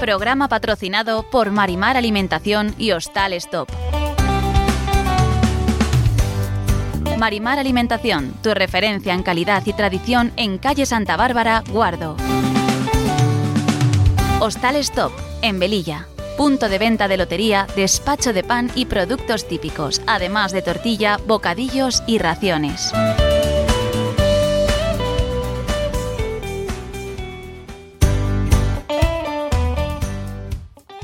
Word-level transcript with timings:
Programa 0.00 0.48
patrocinado 0.48 1.28
por 1.28 1.50
Marimar 1.50 1.98
Alimentación 1.98 2.74
y 2.78 2.92
Hostal 2.92 3.34
Stop. 3.34 3.68
Marimar 7.18 7.58
Alimentación, 7.58 8.32
tu 8.42 8.54
referencia 8.54 9.12
en 9.12 9.22
calidad 9.22 9.62
y 9.66 9.74
tradición 9.74 10.32
en 10.36 10.56
calle 10.56 10.86
Santa 10.86 11.18
Bárbara, 11.18 11.62
Guardo. 11.68 12.16
Hostal 14.40 14.76
Stop, 14.76 15.12
en 15.42 15.58
Velilla. 15.58 16.06
Punto 16.38 16.70
de 16.70 16.78
venta 16.78 17.06
de 17.06 17.18
lotería, 17.18 17.66
despacho 17.76 18.32
de 18.32 18.42
pan 18.42 18.70
y 18.74 18.86
productos 18.86 19.46
típicos, 19.46 20.00
además 20.06 20.52
de 20.52 20.62
tortilla, 20.62 21.18
bocadillos 21.26 22.02
y 22.06 22.16
raciones. 22.16 22.90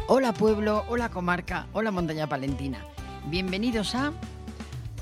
Hola 0.09 0.33
pueblo, 0.33 0.85
hola 0.89 1.09
comarca, 1.09 1.67
hola 1.73 1.91
montaña 1.91 2.29
palentina. 2.29 2.79
Bienvenidos 3.25 3.97
a 3.97 4.13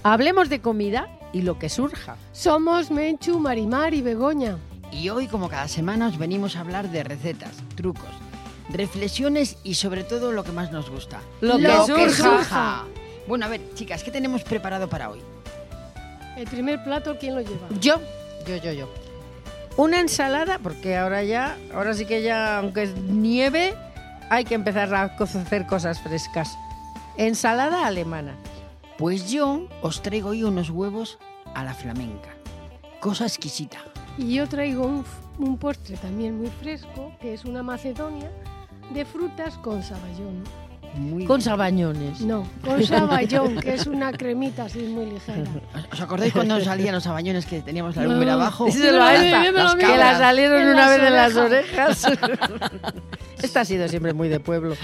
Hablemos 0.03 0.49
de 0.49 0.63
comida 0.63 1.11
y 1.31 1.43
lo 1.43 1.59
que 1.59 1.69
surja. 1.69 2.17
Somos 2.33 2.91
Menchu, 2.91 3.39
Marimar 3.39 3.93
y 3.93 4.01
Begoña. 4.01 4.57
Y 4.91 5.11
hoy, 5.11 5.27
como 5.27 5.51
cada 5.51 5.69
semana, 5.69 6.09
os 6.09 6.17
venimos 6.17 6.57
a 6.57 6.61
hablar 6.61 6.91
de 6.91 7.05
recetas, 7.05 7.51
trucos, 7.75 8.09
reflexiones 8.71 9.59
y 9.63 9.75
sobre 9.75 10.05
todo 10.05 10.33
lo 10.33 10.43
que 10.43 10.53
más 10.53 10.73
nos 10.73 10.89
gusta. 10.89 11.21
Lo 11.43 11.59
que 11.59 12.09
surja. 12.11 12.85
Bueno, 13.29 13.45
a 13.45 13.51
ver, 13.51 13.61
chicas, 13.75 14.03
¿qué 14.05 14.11
tenemos 14.11 14.43
preparado 14.43 14.89
para 14.89 15.11
hoy? 15.11 15.21
El 16.35 16.47
primer 16.47 16.83
plato, 16.83 17.19
¿quién 17.21 17.35
lo 17.35 17.43
lleva? 17.43 17.69
Yo, 17.79 18.01
yo, 18.49 18.57
yo, 18.57 18.73
yo. 18.73 18.89
Una 19.77 20.01
ensalada, 20.01 20.59
porque 20.61 20.97
ahora 20.97 21.23
ya, 21.25 21.59
ahora 21.75 21.93
sí 21.93 22.07
que 22.07 22.23
ya, 22.23 22.57
aunque 22.57 22.85
es 22.85 22.97
nieve, 22.97 23.75
hay 24.31 24.45
que 24.45 24.55
empezar 24.55 24.95
a 24.95 25.05
hacer 25.05 25.67
cosas 25.67 26.01
frescas. 26.01 26.57
Ensalada 27.17 27.87
alemana. 27.87 28.35
Pues 28.99 29.31
yo 29.31 29.69
os 29.83 30.03
traigo 30.03 30.31
hoy 30.31 30.45
unos 30.45 30.71
huevos 30.71 31.19
a 31.55 31.65
la 31.65 31.75
flamenca. 31.75 32.31
Cosa 33.01 33.27
exquisita. 33.27 33.79
Y 34.17 34.35
yo 34.35 34.49
traigo 34.49 35.05
un, 35.39 35.59
postre 35.59 35.97
también 35.97 36.39
muy 36.39 36.49
fresco, 36.49 37.13
que 37.21 37.35
es 37.35 37.45
una 37.45 37.63
macedonia 37.63 38.31
de 38.93 39.05
frutas 39.05 39.57
con 39.59 39.83
saballón. 39.83 40.45
Muy 40.97 41.25
Con 41.27 41.39
bien. 41.39 41.45
sabañones. 41.45 42.21
No, 42.21 42.47
con 42.65 42.83
saballón, 42.87 43.57
que 43.57 43.75
es 43.75 43.87
una 43.87 44.13
cremita 44.13 44.65
así 44.65 44.79
muy 44.81 45.07
ligera. 45.07 45.43
¿Os- 45.75 45.93
¿Os 45.95 46.01
acordáis 46.01 46.33
cuando 46.33 46.61
salían 46.61 46.95
los 46.95 47.03
sabañones 47.05 47.47
que 47.47 47.61
teníamos 47.63 47.97
la 47.97 48.03
No. 48.05 48.11
lumbre 48.11 48.31
abajo? 48.31 48.71
Sí, 48.71 48.79
las 48.81 49.75
que 49.75 49.97
la 49.99 50.19
salieron 50.19 50.63
En 50.63 50.69
una 50.69 50.77
las 50.87 50.91
vez 50.91 51.03
de 51.03 51.11
las 51.11 51.37
orejas. 51.37 52.07
Esta 53.43 53.61
ha 53.61 53.65
sido 53.65 53.87
siempre 53.89 54.15
muy 54.15 54.29
de 54.29 54.41
pueblo. 54.41 54.75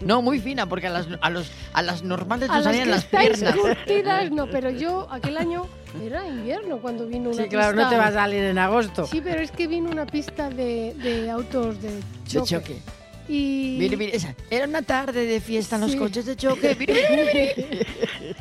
No, 0.00 0.20
muy 0.22 0.40
fina, 0.40 0.66
porque 0.66 0.88
a 0.88 0.90
las, 0.90 1.06
a 1.20 1.30
los, 1.30 1.50
a 1.72 1.82
las 1.82 2.02
normales 2.02 2.50
A 2.50 2.56
nos 2.56 2.64
las 2.64 2.74
salían 2.74 2.90
las 2.90 3.04
piernas. 3.04 3.54
curtidas, 3.54 4.30
no, 4.32 4.46
pero 4.48 4.70
yo 4.70 5.06
aquel 5.10 5.36
año 5.36 5.66
era 6.04 6.26
invierno 6.26 6.78
cuando 6.78 7.06
vino 7.06 7.30
una 7.30 7.42
Sí, 7.44 7.48
claro, 7.48 7.76
no 7.76 7.88
te 7.88 7.96
va 7.96 8.06
a 8.08 8.12
salir 8.12 8.42
en 8.42 8.58
agosto. 8.58 9.06
Sí, 9.06 9.20
pero 9.22 9.40
es 9.40 9.50
que 9.52 9.66
vino 9.68 9.88
una 9.90 10.04
pista 10.06 10.50
de, 10.50 10.94
de 10.94 11.30
autos 11.30 11.80
de 11.80 11.90
De 11.94 12.42
choque. 12.42 12.80
Y, 13.28 13.76
Mire, 13.78 13.96
mire, 13.96 14.16
esa. 14.16 14.34
Era 14.50 14.66
una 14.66 14.82
tarde 14.82 15.26
de 15.26 15.40
fiesta 15.40 15.76
en 15.76 15.82
los 15.82 15.92
Sí. 15.92 15.98
coches 15.98 16.26
de 16.26 16.36
choque. 16.36 16.76
Mire, 16.78 16.94
mire, 17.10 17.54
mire. 17.56 17.86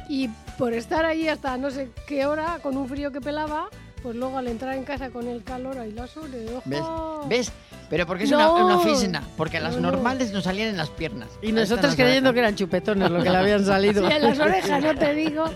y 0.09 0.29
por 0.57 0.73
estar 0.73 1.05
ahí 1.05 1.27
hasta 1.27 1.57
no 1.57 1.71
sé 1.71 1.89
qué 2.07 2.25
hora, 2.25 2.59
con 2.61 2.77
un 2.77 2.87
frío 2.87 3.11
que 3.11 3.19
pelaba, 3.21 3.69
pues 4.03 4.15
luego 4.15 4.37
al 4.37 4.47
entrar 4.47 4.75
en 4.75 4.83
casa 4.83 5.09
con 5.09 5.27
el 5.27 5.43
calor 5.43 5.79
ahí 5.79 5.91
la 5.91 6.05
sobre. 6.07 6.45
¿Ves? 6.65 6.81
¿Ves? 7.27 7.51
Pero 7.89 8.05
porque 8.07 8.23
es 8.25 8.31
No. 8.31 8.37
una, 8.53 8.65
una 8.65 8.79
fisna. 8.79 9.23
Porque 9.37 9.57
a 9.57 9.61
las 9.61 9.75
No, 9.75 9.81
no. 9.81 9.91
normales 9.91 10.31
nos 10.31 10.43
salían 10.43 10.69
en 10.69 10.77
las 10.77 10.89
piernas. 10.89 11.29
Y 11.41 11.51
nosotros 11.51 11.95
creyendo 11.95 12.33
que 12.33 12.39
eran 12.39 12.55
chupetones 12.55 13.09
lo 13.11 13.21
que 13.23 13.29
le 13.29 13.37
habían 13.37 13.65
salido. 13.65 14.07
Sí, 14.07 14.13
en 14.15 14.21
las 14.23 14.39
orejas, 14.39 14.83
no 14.83 14.95
te 14.95 15.13
digo. 15.15 15.45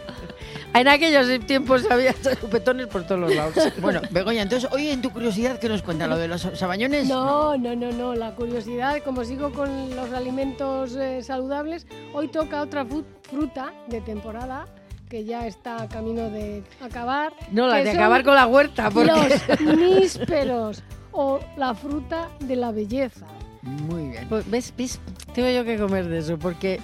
En 0.74 0.88
aquellos 0.88 1.46
tiempos 1.46 1.90
había 1.90 2.14
chupetones 2.40 2.88
por 2.88 3.04
todos 3.04 3.22
los 3.22 3.36
lados. 3.36 3.56
Bueno, 3.82 4.02
Begoña, 4.12 4.44
entonces, 4.44 4.70
hoy 4.72 4.90
en 4.90 5.02
tu 5.02 5.10
curiosidad, 5.10 5.60
¿qué 5.60 5.68
nos 5.68 5.82
cuenta? 5.82 6.08
¿Lo 6.08 6.18
de 6.18 6.28
los 6.28 6.42
sabañones? 6.42 7.08
No, 7.08 7.58
no, 7.58 7.76
no, 7.76 7.92
no. 7.92 8.14
La 8.14 8.36
curiosidad, 8.36 9.02
como 9.04 9.24
sigo 9.24 9.52
con 9.52 9.96
los 9.96 10.12
alimentos 10.12 10.96
eh, 10.96 11.24
saludables, 11.24 11.88
hoy 12.14 12.28
toca 12.28 12.62
otra 12.62 12.86
fruta 13.24 13.74
de 13.88 14.02
temporada 14.02 14.68
que 15.10 15.26
ya 15.26 15.48
está 15.48 15.82
a 15.82 15.90
camino 15.90 16.30
de 16.30 16.64
acabar. 16.82 17.34
No, 17.52 17.68
la 17.68 17.84
de 17.84 17.90
acabar 17.90 18.24
con 18.24 18.36
la 18.36 18.46
huerta, 18.46 18.92
porque 18.92 19.12
Los 19.60 19.76
nísperos 19.78 20.84
o 21.12 21.40
la 21.58 21.74
fruta 21.74 22.30
de 22.42 22.56
la 22.56 22.72
belleza. 22.72 23.26
Muy 23.64 24.10
bien. 24.10 24.28
Pues, 24.30 24.50
¿Ves? 24.50 24.74
¿Ves? 24.78 25.00
Tengo 25.34 25.50
yo 25.50 25.66
que 25.66 25.78
comer 25.78 26.08
de 26.08 26.20
eso, 26.20 26.38
porque 26.38 26.80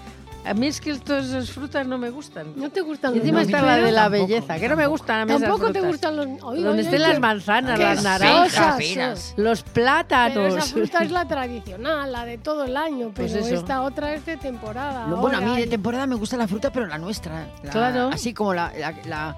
a 0.45 0.53
mí 0.53 0.67
es 0.67 0.79
que 0.79 0.93
todas 0.95 1.25
esas 1.25 1.49
frutas 1.51 1.85
no 1.87 1.97
me 1.97 2.09
gustan. 2.09 2.53
¿No 2.55 2.69
te 2.69 2.81
gustan 2.81 3.15
Y 3.15 3.19
encima 3.19 3.39
No, 3.39 3.45
está 3.45 3.61
la 3.61 3.77
de 3.77 3.91
la 3.91 4.03
tampoco, 4.03 4.27
belleza, 4.27 4.59
que 4.59 4.69
no 4.69 4.75
me 4.75 4.87
gustan 4.87 5.19
a 5.21 5.25
mí 5.25 5.31
esas 5.33 5.41
Tampoco 5.49 5.71
te 5.71 5.81
gustan 5.81 6.15
los... 6.15 6.27
Ay, 6.27 6.63
Donde 6.63 6.79
ay, 6.81 6.85
estén 6.85 7.01
las 7.01 7.19
manzanas, 7.19 7.79
las 7.79 8.03
naranjas, 8.03 9.33
los 9.37 9.63
Pero 9.63 9.73
plátanos. 9.73 10.53
esa 10.55 10.61
fruta 10.73 11.03
es 11.03 11.11
la 11.11 11.27
tradicional, 11.27 12.11
la 12.11 12.25
de 12.25 12.37
todo 12.37 12.63
el 12.65 12.77
año, 12.77 13.11
pero 13.15 13.27
Pues 13.27 13.33
eso. 13.45 13.55
esta 13.55 13.81
otra 13.81 14.13
es 14.13 14.25
de 14.25 14.37
temporada. 14.37 15.05
Bueno, 15.07 15.37
a 15.37 15.41
mí 15.41 15.57
de 15.59 15.67
temporada 15.67 16.05
me 16.05 16.15
gusta 16.15 16.37
la 16.37 16.47
fruta, 16.47 16.71
pero 16.71 16.85
la 16.85 16.97
nuestra. 16.97 17.47
la- 17.63 17.69
Claro. 17.71 18.09
Así 18.13 18.33
como 18.33 18.53
la... 18.53 18.71
la- 18.77 18.91
la- 19.05 19.37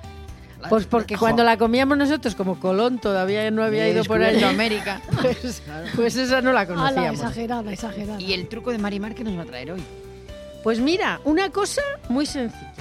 la- 0.62 0.69
Pues 0.69 0.85
porque 0.88 1.16
cuando 1.18 1.44
la 1.44 1.56
comíamos 1.57 1.97
nosotros, 1.97 2.34
como 2.35 2.59
Colón 2.59 2.97
todavía 3.00 3.50
no 3.51 3.63
había 3.63 3.88
ido 3.88 4.03
por 4.03 4.22
ahí, 4.22 4.44
América. 4.44 5.00
pues, 5.22 5.62
pues 5.95 6.16
esa 6.16 6.41
no 6.41 6.51
la 6.51 6.62
Ala, 6.62 6.68
conocíamos. 6.74 7.19
exagerada, 7.19 7.72
exagerada. 7.72 8.19
¿Y 8.22 8.34
el 8.34 8.47
truco 8.50 8.72
de 8.72 8.78
Marimar 8.79 9.13
que 9.13 9.24
nos 9.24 9.38
va 9.38 9.44
a 9.44 9.45
traer 9.45 9.72
hoy? 9.74 9.84
Pues 10.67 10.81
mira, 10.81 11.22
una 11.23 11.50
cosa 11.50 11.81
muy 12.09 12.25
sencilla. 12.25 12.73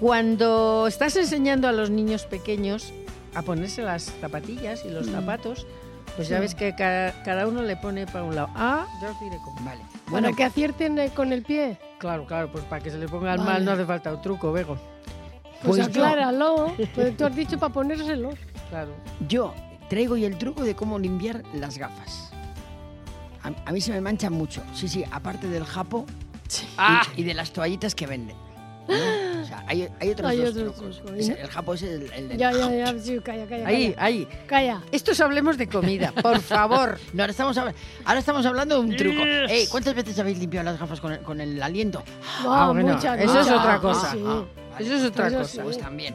Cuando 0.00 0.86
estás 0.86 1.14
enseñando 1.16 1.68
a 1.68 1.72
los 1.72 1.90
niños 1.90 2.24
pequeños 2.24 2.90
a 3.34 3.42
ponerse 3.42 3.82
las 3.82 4.04
zapatillas 4.18 4.82
y 4.82 4.88
los 4.88 5.06
Mm. 5.08 5.12
zapatos, 5.12 5.66
pues 6.16 6.28
ya 6.30 6.40
ves 6.40 6.54
que 6.54 6.74
ca- 6.74 7.12
cada 7.22 7.46
uno 7.48 7.60
le 7.60 7.76
pone 7.76 8.06
para 8.06 8.24
un 8.24 8.34
lado. 8.34 8.48
Ah, 8.54 8.86
ya 9.02 9.10
os 9.10 9.20
diré 9.20 9.36
cómo. 9.44 9.56
Vale. 9.62 9.82
Para 9.82 10.10
Bueno, 10.10 10.34
que 10.34 10.44
acierten 10.44 10.98
eh, 10.98 11.10
con 11.14 11.34
el 11.34 11.42
pie. 11.42 11.76
Claro, 11.98 12.24
claro, 12.24 12.50
pues 12.50 12.64
para 12.64 12.82
que 12.82 12.90
se 12.90 12.96
le 12.96 13.08
ponga 13.08 13.32
al 13.32 13.40
Vale. 13.40 13.50
mal 13.50 13.64
no 13.66 13.72
hace 13.72 13.84
falta 13.84 14.14
un 14.14 14.22
truco, 14.22 14.50
Bego. 14.50 14.76
Pues, 15.62 15.64
Pues 15.64 15.78
yo- 15.78 15.84
acláralo. 16.02 16.74
Pues 16.94 17.14
tú 17.14 17.26
has 17.26 17.36
dicho 17.36 17.58
para 17.58 17.74
ponérselos. 17.74 18.36
Claro. 18.70 18.92
yo 19.28 19.52
traigo 19.90 20.14
hoy 20.14 20.24
el 20.24 20.38
truco 20.38 20.64
de 20.64 20.74
cómo 20.74 20.98
limpiar 20.98 21.42
las 21.52 21.76
gafas. 21.76 22.30
A, 23.42 23.68
a 23.68 23.72
mí 23.72 23.82
se 23.82 23.92
me 23.92 24.00
manchan 24.00 24.32
mucho. 24.32 24.62
Sí, 24.74 24.88
sí, 24.88 25.04
aparte 25.12 25.46
del 25.46 25.64
japo 25.66 26.06
y- 26.62 26.66
Ah. 26.78 27.02
y, 27.16 27.22
de 27.24 27.34
las 27.34 27.52
toallitas 27.52 27.94
que 27.94 28.06
venden. 28.06 28.36
¿no? 28.88 28.94
O 29.42 29.44
sea, 29.44 29.64
hay, 29.66 29.88
hay 30.00 30.10
otros 30.10 30.30
Hay 30.30 30.38
dos 30.38 30.50
otros 30.56 30.76
trucos. 30.76 31.02
Es 31.18 31.28
¿no? 31.28 31.34
el, 31.34 31.48
japo 31.48 31.74
es 31.74 31.82
el, 31.82 32.10
el 32.12 32.28
del- 32.28 32.38
Ya, 32.38 32.52
ya, 32.52 32.70
ya. 32.70 32.98
Sí, 33.00 33.18
calla, 33.18 33.46
calla. 33.46 33.66
Ahí, 33.66 33.92
calla. 33.92 34.04
ahí. 34.04 34.28
Calla. 34.46 34.82
Estos 34.92 35.20
hablemos 35.20 35.58
de 35.58 35.68
comida, 35.68 36.12
por 36.22 36.40
favor. 36.40 36.98
No, 37.12 37.22
ahora 37.24 37.30
estamos, 37.32 37.56
hab- 37.56 37.74
ahora 38.04 38.20
estamos 38.20 38.46
hablando 38.46 38.76
de 38.76 38.80
un 38.82 38.96
truco. 38.96 39.22
Ey, 39.24 39.66
¿Cuántas 39.66 39.94
veces 39.94 40.18
habéis 40.18 40.38
limpiado 40.38 40.64
las 40.64 40.78
gafas 40.78 41.00
con 41.00 41.12
el, 41.12 41.20
con 41.20 41.40
el 41.40 41.60
aliento? 41.62 42.02
Ah, 42.44 42.70
bueno, 42.72 42.94
muchas, 42.94 43.18
eso 43.20 43.40
es 43.40 43.46
muchas. 43.46 43.58
otra 43.60 43.74
Ah, 43.74 43.80
cosa. 43.80 44.12
sí. 44.12 44.18
vale. 44.22 44.46
Eso 44.78 44.94
es 44.94 45.02
otra 45.04 45.26
Eso 45.28 45.38
cosa. 45.38 45.50
sí. 45.52 45.58
Pues 45.62 45.78
también. 45.78 46.14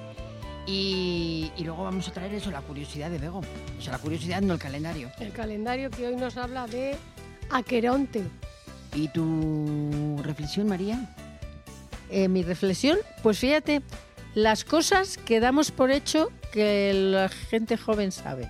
Y, 0.68 1.52
y 1.58 1.64
luego 1.64 1.84
vamos 1.84 2.08
a 2.08 2.12
traer 2.12 2.34
eso, 2.36 2.52
la 2.52 2.62
curiosidad 2.62 3.09
de 3.09 3.18
Bego. 3.18 3.40
O 3.40 3.81
sea, 3.81 3.94
la 3.94 4.00
curiosidad, 4.00 4.41
no 4.41 4.53
el 4.53 4.59
calendario. 4.59 5.12
El 5.20 5.31
calendario 5.34 5.90
que 5.90 6.08
hoy 6.08 6.16
nos 6.16 6.38
habla 6.38 6.68
de 6.68 6.96
Aqueronte. 7.50 8.24
¿Y 8.94 9.07
tu 9.09 10.19
reflexión, 10.24 10.68
María? 10.68 11.00
Eh, 12.09 12.28
mi 12.28 12.44
reflexión, 12.44 12.97
pues 13.24 13.40
fíjate, 13.40 13.81
las 14.35 14.63
cosas 14.66 15.18
que 15.18 15.40
damos 15.40 15.72
por 15.72 15.91
hecho 15.91 16.29
que 16.52 16.94
la 16.94 17.29
gente 17.29 17.78
joven 17.78 18.12
sabe. 18.12 18.50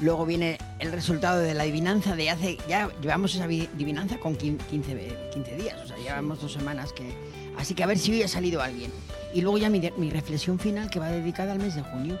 Luego 0.00 0.24
viene 0.24 0.58
el 0.78 0.92
resultado 0.92 1.40
de 1.40 1.54
la 1.54 1.64
adivinanza 1.64 2.14
de 2.14 2.30
hace... 2.30 2.56
Ya 2.68 2.88
llevamos 3.02 3.34
esa 3.34 3.48
vi- 3.48 3.68
adivinanza 3.74 4.16
con 4.18 4.38
quin- 4.38 4.58
15, 4.70 4.94
ve- 4.94 5.30
15 5.32 5.56
días, 5.56 5.76
o 5.82 5.88
sea, 5.88 5.96
llevamos 5.96 6.40
dos 6.40 6.52
semanas 6.52 6.92
que... 6.92 7.12
Así 7.58 7.74
que 7.74 7.82
a 7.82 7.86
ver 7.88 7.98
si 7.98 8.12
hoy 8.12 8.22
ha 8.22 8.28
salido 8.28 8.62
alguien. 8.62 8.92
Y 9.34 9.40
luego 9.40 9.58
ya 9.58 9.68
mi, 9.70 9.80
mi 9.96 10.10
reflexión 10.10 10.60
final 10.60 10.88
que 10.88 11.00
va 11.00 11.08
dedicada 11.08 11.50
al 11.50 11.58
mes 11.58 11.74
de 11.74 11.82
junio. 11.82 12.16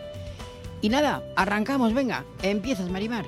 Y 0.82 0.88
nada, 0.88 1.22
arrancamos, 1.36 1.94
venga, 1.94 2.24
empiezas, 2.42 2.90
Marimar. 2.90 3.24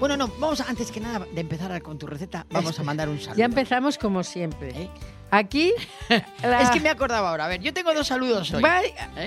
Bueno, 0.00 0.16
no, 0.16 0.28
vamos 0.38 0.60
antes 0.62 0.90
que 0.90 0.98
nada 0.98 1.26
de 1.32 1.40
empezar 1.40 1.80
con 1.82 1.98
tu 1.98 2.06
receta, 2.06 2.46
vamos 2.50 2.78
a 2.80 2.82
mandar 2.82 3.08
un 3.08 3.20
saludo. 3.20 3.36
Ya 3.38 3.44
empezamos 3.44 3.98
como 3.98 4.24
siempre. 4.24 4.70
¿Eh? 4.70 4.88
Aquí 5.30 5.72
la- 6.42 6.62
Es 6.62 6.70
que 6.70 6.80
me 6.80 6.88
acordaba 6.88 7.28
ahora. 7.30 7.44
A 7.44 7.48
ver, 7.48 7.60
yo 7.60 7.72
tengo 7.74 7.92
dos 7.94 8.06
saludos 8.08 8.50
hoy. 8.52 8.62
Va- 8.62 8.80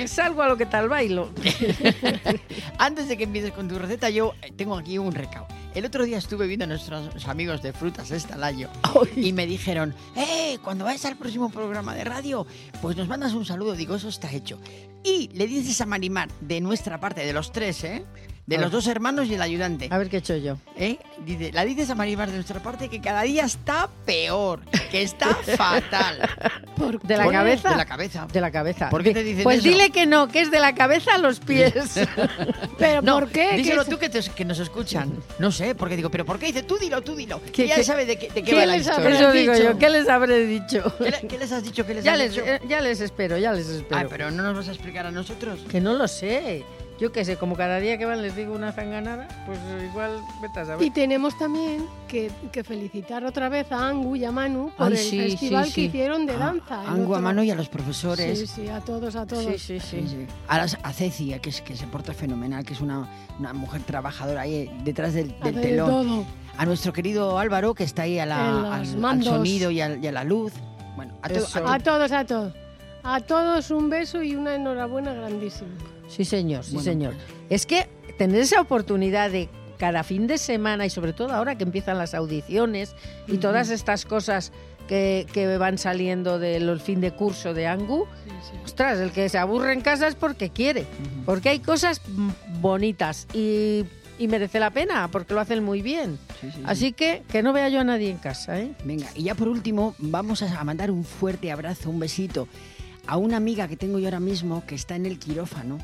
salgo 0.07 0.41
a 0.41 0.47
lo 0.49 0.57
que 0.57 0.65
tal 0.65 0.89
bailo. 0.89 1.29
Antes 2.77 3.07
de 3.07 3.17
que 3.17 3.23
empieces 3.23 3.51
con 3.51 3.67
tu 3.67 3.77
receta, 3.79 4.09
yo 4.09 4.33
eh, 4.41 4.51
tengo 4.55 4.75
aquí 4.77 4.97
un 4.97 5.13
recao. 5.13 5.47
El 5.75 5.85
otro 5.85 6.03
día 6.05 6.17
estuve 6.17 6.45
viendo 6.45 6.65
a 6.65 6.67
nuestros 6.67 7.27
amigos 7.27 7.61
de 7.63 7.73
Frutas 7.73 8.11
Estalayo 8.11 8.69
y 9.15 9.33
me 9.33 9.47
dijeron, 9.47 9.95
¡eh! 10.15 10.59
Cuando 10.63 10.85
vayas 10.85 11.05
al 11.05 11.15
próximo 11.17 11.49
programa 11.49 11.95
de 11.95 12.03
radio, 12.03 12.45
pues 12.81 12.95
nos 12.95 13.07
mandas 13.07 13.33
un 13.33 13.43
saludo. 13.45 13.73
Digo, 13.73 13.95
eso 13.95 14.09
está 14.09 14.31
hecho. 14.31 14.59
Y 15.03 15.29
le 15.33 15.47
dices 15.47 15.81
a 15.81 15.85
Marimar, 15.87 16.29
de 16.41 16.61
nuestra 16.61 16.99
parte, 16.99 17.25
de 17.25 17.33
los 17.33 17.51
tres, 17.51 17.83
¿eh? 17.85 18.05
De 18.45 18.57
los 18.57 18.71
dos 18.71 18.87
hermanos 18.87 19.27
y 19.29 19.35
el 19.35 19.41
ayudante. 19.41 19.87
A 19.89 19.97
ver 19.97 20.09
qué 20.09 20.17
he 20.17 20.19
hecho 20.19 20.35
yo. 20.35 20.57
¿Eh? 20.75 20.97
Dice, 21.25 21.53
la 21.53 21.63
dices 21.63 21.89
a 21.89 21.95
Maribar 21.95 22.27
de 22.29 22.35
nuestra 22.35 22.61
parte 22.61 22.89
que 22.89 22.99
cada 22.99 23.21
día 23.21 23.45
está 23.45 23.87
peor, 24.05 24.59
que 24.91 25.01
está 25.01 25.33
fatal. 25.57 26.29
¿Por 26.75 26.99
¿De 27.01 27.15
la 27.15 27.31
cabeza? 27.31 27.69
De 27.69 27.75
la 27.77 27.85
cabeza. 27.85 28.27
De 28.33 28.41
la 28.41 28.51
cabeza. 28.51 28.89
¿Por 28.89 29.01
qué 29.01 29.13
te 29.13 29.23
dicen 29.23 29.43
Pues 29.43 29.59
eso? 29.59 29.69
dile 29.69 29.91
que 29.91 30.05
no, 30.05 30.27
que 30.27 30.41
es 30.41 30.51
de 30.51 30.59
la 30.59 30.75
cabeza 30.75 31.15
a 31.15 31.17
los 31.19 31.39
pies. 31.39 31.73
¿Pero 32.77 33.01
No, 33.01 33.19
por 33.19 33.29
qué? 33.29 33.55
díselo 33.55 33.85
¿Qué- 33.85 33.91
tú 33.91 33.97
que, 33.97 34.09
te- 34.09 34.29
que 34.29 34.43
nos 34.43 34.59
escuchan. 34.59 35.13
No 35.39 35.49
sé, 35.51 35.73
porque 35.73 35.95
digo, 35.95 36.09
¿pero 36.09 36.25
por 36.25 36.37
qué? 36.37 36.47
Dice, 36.47 36.63
tú 36.63 36.77
dilo, 36.77 37.01
tú 37.01 37.15
dilo. 37.15 37.41
¿Qué- 37.45 37.51
Que 37.51 37.67
ya 37.69 37.75
qué- 37.75 37.83
sabe 37.85 38.05
de 38.05 38.17
qué, 38.17 38.27
de 38.27 38.33
qué 38.33 38.43
qué 38.43 38.55
va 38.55 38.65
la 38.65 38.75
les 38.77 38.87
historia. 38.87 39.09
Eso 39.19 39.31
digo 39.31 39.53
yo. 39.55 39.77
¿Qué 39.77 39.89
les 39.89 40.09
habré 40.09 40.45
dicho? 40.45 40.93
¿Qué, 40.97 41.11
le- 41.11 41.27
qué 41.29 41.37
les 41.37 41.51
has 41.53 41.63
dicho? 41.63 41.85
¿Qué 41.85 41.93
les 41.93 42.03
Ya 42.03 42.11
has 42.11 42.17
les, 42.17 42.31
dicho? 42.33 42.45
eh, 42.45 42.59
ya 42.67 42.81
les 42.81 42.99
espero, 42.99 43.37
ya 43.37 43.53
les 43.53 43.67
espero. 43.69 44.01
Ah, 44.01 44.05
pero 44.09 44.31
no 44.31 44.43
nos 44.43 44.57
vas 44.57 44.67
a 44.67 44.71
explicar 44.71 45.05
a 45.05 45.11
nosotros. 45.11 45.61
Que 45.69 45.79
no 45.79 45.93
lo 45.93 46.07
sé. 46.09 46.65
Yo 46.99 47.11
qué 47.11 47.25
sé, 47.25 47.37
como 47.37 47.55
cada 47.57 47.79
día 47.79 47.97
que 47.97 48.05
van 48.05 48.21
les 48.21 48.35
digo 48.35 48.53
una 48.53 48.71
zanganada, 48.71 49.27
pues 49.45 49.57
igual 49.89 50.21
vete 50.41 50.59
a 50.59 50.65
saber. 50.65 50.85
Y 50.85 50.91
tenemos 50.91 51.37
también 51.37 51.85
que, 52.07 52.31
que 52.51 52.63
felicitar 52.63 53.25
otra 53.25 53.49
vez 53.49 53.71
a 53.71 53.87
Angu 53.89 54.15
y 54.15 54.23
a 54.25 54.31
Manu 54.31 54.71
por 54.77 54.87
Ay, 54.87 54.93
el 54.93 54.97
sí, 54.99 55.19
festival 55.19 55.65
sí, 55.65 55.73
que 55.73 55.81
hicieron 55.81 56.25
de 56.25 56.37
danza. 56.37 56.81
A 56.81 56.91
Angu, 56.91 57.13
a 57.13 57.17
otro- 57.17 57.21
Mano 57.21 57.43
y 57.43 57.49
a 57.51 57.55
los 57.55 57.67
profesores. 57.67 58.39
Sí, 58.39 58.47
sí, 58.47 58.67
a 58.69 58.79
todos, 58.79 59.15
a 59.15 59.25
todos. 59.25 59.43
Sí, 59.43 59.57
sí, 59.57 59.79
sí. 59.79 60.01
Sí, 60.01 60.07
sí. 60.07 60.27
A, 60.47 60.59
las- 60.59 60.77
a 60.83 60.93
Ceci, 60.93 61.37
que, 61.41 61.49
es, 61.49 61.61
que 61.61 61.75
se 61.75 61.87
porta 61.87 62.13
fenomenal, 62.13 62.63
que 62.63 62.73
es 62.73 62.79
una, 62.81 63.07
una 63.39 63.53
mujer 63.53 63.81
trabajadora 63.81 64.41
ahí 64.41 64.53
eh, 64.55 64.71
detrás 64.83 65.13
del, 65.13 65.35
del 65.43 65.59
telón. 65.59 65.89
todo. 65.89 66.25
A 66.57 66.65
nuestro 66.67 66.93
querido 66.93 67.39
Álvaro, 67.39 67.73
que 67.73 67.83
está 67.83 68.03
ahí 68.03 68.19
a 68.19 68.25
la- 68.27 68.75
al, 68.75 68.85
sonido 69.23 69.71
y, 69.71 69.81
al- 69.81 70.01
y 70.01 70.07
a 70.07 70.11
la 70.11 70.23
luz. 70.23 70.53
Bueno, 70.95 71.13
a, 71.23 71.27
to- 71.29 71.65
a 71.65 71.73
A 71.73 71.79
todos, 71.79 72.11
a 72.11 72.23
todos. 72.23 72.53
A 73.01 73.19
todos 73.19 73.71
un 73.71 73.89
beso 73.89 74.21
y 74.21 74.35
una 74.35 74.53
enhorabuena 74.55 75.11
grandísima. 75.13 75.71
Sí, 76.15 76.25
señor, 76.25 76.63
sí, 76.63 76.73
Bueno. 76.73 76.83
señor. 76.83 77.13
Es 77.49 77.65
que 77.65 77.87
tener 78.17 78.41
esa 78.41 78.61
oportunidad 78.61 79.31
de 79.31 79.49
cada 79.77 80.03
fin 80.03 80.27
de 80.27 80.37
semana 80.37 80.85
y 80.85 80.89
sobre 80.89 81.13
todo 81.13 81.33
ahora 81.33 81.57
que 81.57 81.63
empiezan 81.63 81.97
las 81.97 82.13
audiciones 82.13 82.95
y 83.27 83.37
todas 83.37 83.69
estas 83.69 84.05
cosas 84.05 84.51
que, 84.87 85.25
que 85.33 85.57
van 85.57 85.77
saliendo 85.77 86.39
del 86.39 86.79
fin 86.79 87.01
de 87.01 87.11
curso 87.11 87.53
de 87.53 87.67
Angu, 87.67 88.05
Sí, 88.25 88.31
sí. 88.51 88.57
ostras, 88.65 88.99
el 88.99 89.11
que 89.11 89.27
se 89.29 89.37
aburre 89.37 89.73
en 89.73 89.81
casa 89.81 90.07
es 90.07 90.15
porque 90.15 90.49
quiere, 90.49 90.85
porque 91.25 91.49
hay 91.49 91.59
cosas 91.59 92.01
bonitas 92.61 93.27
y, 93.33 93.85
y 94.19 94.27
merece 94.27 94.59
la 94.59 94.69
pena 94.71 95.09
porque 95.11 95.33
lo 95.33 95.39
hacen 95.39 95.63
muy 95.63 95.81
bien. 95.81 96.19
Sí, 96.39 96.47
sí, 96.47 96.53
sí. 96.57 96.61
Así 96.65 96.91
que 96.93 97.23
que 97.29 97.41
no 97.43 97.53
vea 97.53 97.69
yo 97.69 97.79
a 97.79 97.83
nadie 97.83 98.09
en 98.09 98.17
casa, 98.17 98.59
¿eh? 98.59 98.71
Venga, 98.83 99.07
y 99.15 99.23
ya 99.23 99.35
por 99.35 99.47
último, 99.47 99.95
vamos 99.97 100.41
a 100.43 100.63
mandar 100.63 100.91
un 100.91 101.03
fuerte 101.03 101.51
abrazo, 101.51 101.89
un 101.89 101.99
besito 101.99 102.47
a 103.07 103.17
una 103.17 103.37
amiga 103.37 103.67
que 103.67 103.75
tengo 103.75 103.99
yo 103.99 104.07
ahora 104.07 104.19
mismo 104.19 104.63
que 104.65 104.75
está 104.75 104.95
en 104.95 105.05
el 105.05 105.19
quirófano, 105.19 105.77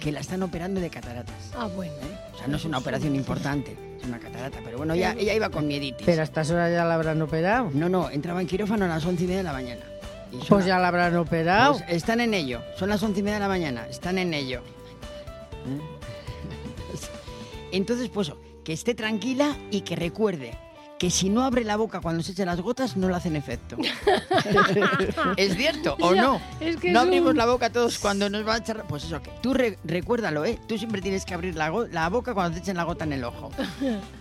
que 0.00 0.12
la 0.12 0.20
están 0.20 0.42
operando 0.42 0.80
de 0.80 0.90
cataratas. 0.90 1.34
Ah, 1.56 1.68
bueno. 1.74 1.94
O 2.34 2.38
sea, 2.38 2.46
no 2.48 2.56
es 2.56 2.64
una 2.64 2.78
operación 2.78 3.14
importante, 3.16 3.76
es 3.98 4.04
una 4.06 4.18
catarata, 4.18 4.58
pero 4.64 4.76
bueno, 4.78 4.94
ya, 4.94 5.12
ella 5.12 5.34
iba 5.34 5.48
con 5.48 5.66
mieditis. 5.66 6.04
Pero 6.04 6.20
a 6.20 6.24
estas 6.24 6.50
horas 6.50 6.70
ya 6.72 6.84
la 6.84 6.94
habrán 6.94 7.20
operado. 7.22 7.70
No, 7.72 7.88
no, 7.88 8.10
entraba 8.10 8.40
en 8.40 8.46
quirófano 8.46 8.84
a 8.84 8.88
las 8.88 9.04
once 9.06 9.24
y 9.24 9.26
media 9.26 9.38
de 9.38 9.44
la 9.44 9.52
mañana. 9.52 9.82
Y 10.32 10.38
Pues 10.48 10.64
la- 10.64 10.68
ya 10.74 10.78
la 10.78 10.88
habrán 10.88 11.16
operado. 11.16 11.72
Pues 11.78 11.84
están 11.88 12.20
en 12.20 12.34
ello. 12.34 12.60
Son 12.78 12.88
las 12.90 13.02
once 13.02 13.20
y 13.20 13.22
media 13.22 13.36
de 13.36 13.40
la 13.40 13.48
mañana. 13.48 13.86
Están 13.88 14.18
en 14.18 14.34
ello. 14.34 14.60
¿Eh? 15.66 15.80
Entonces, 17.72 18.10
pues, 18.12 18.32
que 18.64 18.72
esté 18.72 18.94
tranquila 18.94 19.56
y 19.70 19.80
que 19.82 19.96
recuerde 19.96 20.58
que 20.98 21.10
si 21.10 21.28
no 21.28 21.42
abre 21.44 21.62
la 21.64 21.76
boca 21.76 22.00
cuando 22.00 22.22
se 22.22 22.32
echan 22.32 22.46
las 22.46 22.60
gotas, 22.60 22.96
no 22.96 23.08
le 23.08 23.14
hacen 23.16 23.36
efecto. 23.36 23.76
¿Es 25.36 25.54
cierto 25.56 25.96
o 26.00 26.14
Ya, 26.14 26.22
no? 26.22 26.40
es 26.60 26.76
que 26.76 26.90
no 26.92 27.00
es 27.00 27.06
abrimos 27.06 27.30
un- 27.32 27.36
la 27.36 27.46
boca 27.46 27.70
todos 27.70 27.98
cuando 27.98 28.30
nos 28.30 28.46
va 28.46 28.54
a 28.54 28.58
echar... 28.58 28.84
Pues 28.88 29.04
eso, 29.04 29.20
que 29.22 29.30
tú 29.42 29.52
re- 29.54 29.78
recuérdalo, 29.84 30.44
¿eh? 30.44 30.58
Tú 30.66 30.78
siempre 30.78 31.02
tienes 31.02 31.24
que 31.24 31.34
abrir 31.34 31.54
la, 31.56 31.70
la 31.90 32.08
boca 32.08 32.32
cuando 32.34 32.54
te 32.54 32.60
echen 32.62 32.76
la 32.76 32.84
gota 32.84 33.04
en 33.04 33.12
el 33.12 33.24
ojo. 33.24 33.50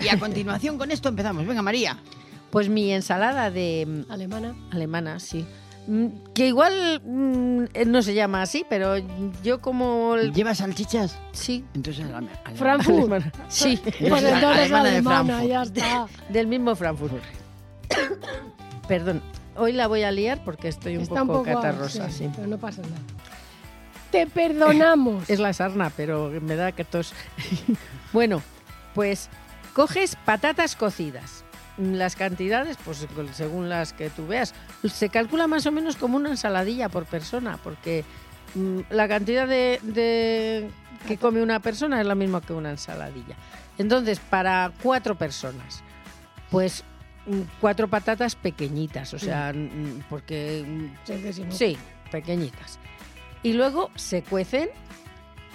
Y 0.01 0.10
a 0.10 0.19
continuación 0.19 0.77
con 0.77 0.92
esto 0.92 1.10
empezamos. 1.10 1.45
Venga, 1.45 1.62
María. 1.62 1.98
Pues 2.51 2.69
mi 2.69 2.92
ensalada 2.92 3.51
de 3.51 4.04
mm, 4.07 4.12
Alemana. 4.12 4.56
alemana, 4.71 5.19
sí. 5.19 5.45
Mm, 5.88 6.08
Que 6.34 6.48
igual 6.48 7.02
mm, 7.06 7.64
eh, 7.74 7.86
no 7.86 8.02
se 8.02 8.14
llama 8.14 8.42
así, 8.42 8.66
pero 8.70 8.96
yo 9.44 9.62
como... 9.62 10.16
el- 10.16 10.34
¿Llevas 10.34 10.58
salchichas? 10.58 11.18
Sí. 11.32 11.64
Entonces, 11.74 12.06
alema- 12.06 12.30
Frankfurt. 12.56 12.98
Alemana. 12.98 13.32
Sí, 13.50 13.80
Pues 13.84 13.94
la 14.24 14.30
entonces 14.36 14.44
alemana 14.72 14.84
de 14.84 14.90
alemana, 14.90 15.24
Frankfurt. 15.38 15.50
ya 15.50 15.62
está. 15.64 16.08
del 16.30 16.48
mismo 16.48 16.76
Frankfurt. 16.76 17.14
Perdón, 18.88 19.22
hoy 19.56 19.72
la 19.74 19.88
voy 19.88 20.04
a 20.04 20.12
liar 20.12 20.44
porque 20.44 20.68
estoy 20.68 20.98
un 20.98 21.04
Está 21.04 21.22
poco 21.22 21.40
un 21.40 21.46
poco 21.46 21.62
catarrosa, 21.62 22.10
sí, 22.10 22.26
sí. 22.26 22.30
Pero 22.36 22.48
no 22.48 22.58
pasa 22.58 22.81
nada. 22.81 22.96
Te 24.12 24.28
perdonamos. 24.28 25.24
Es 25.30 25.40
la 25.40 25.54
sarna, 25.54 25.92
pero 25.96 26.31
me 26.42 26.56
da 26.56 26.72
que 26.72 26.84
tos. 26.84 27.14
bueno, 28.14 28.42
pues 28.94 29.30
coges 29.74 30.16
patatas 30.26 30.76
cocidas. 30.76 31.44
Las 31.77 32.16
cantidades, 32.16 32.77
pues 32.86 33.06
según 33.33 33.68
las 33.69 33.92
que 33.94 34.10
tú 34.10 34.27
veas, 34.27 34.54
se 34.88 35.10
calcula 35.10 35.48
más 35.48 35.66
o 35.66 35.72
menos 35.72 35.98
como 35.98 36.16
una 36.18 36.30
ensaladilla 36.30 36.88
por 36.88 37.06
persona, 37.06 37.60
porque 37.62 38.06
mm, 38.56 38.80
la 38.89 39.07
cantidad 39.07 39.48
de, 39.48 39.80
de 39.83 40.69
que 41.07 41.18
come 41.18 41.42
una 41.42 41.60
persona 41.60 42.00
es 42.00 42.07
la 42.07 42.16
misma 42.16 42.42
que 42.42 42.54
una 42.54 42.72
ensaladilla. 42.72 43.36
Entonces, 43.77 44.19
para 44.19 44.72
cuatro 44.81 45.16
personas, 45.16 45.83
pues 46.50 46.83
mm, 47.25 47.42
cuatro 47.60 47.88
patatas 47.89 48.36
pequeñitas, 48.36 49.13
o 49.13 49.19
sea, 49.19 49.51
mm, 49.54 50.04
porque 50.10 50.66
Sí, 51.04 51.45
Sí, 51.51 51.78
pequeñitas. 52.12 52.80
Y 53.44 53.54
luego 53.54 53.92
se 53.95 54.24
cuecen 54.24 54.69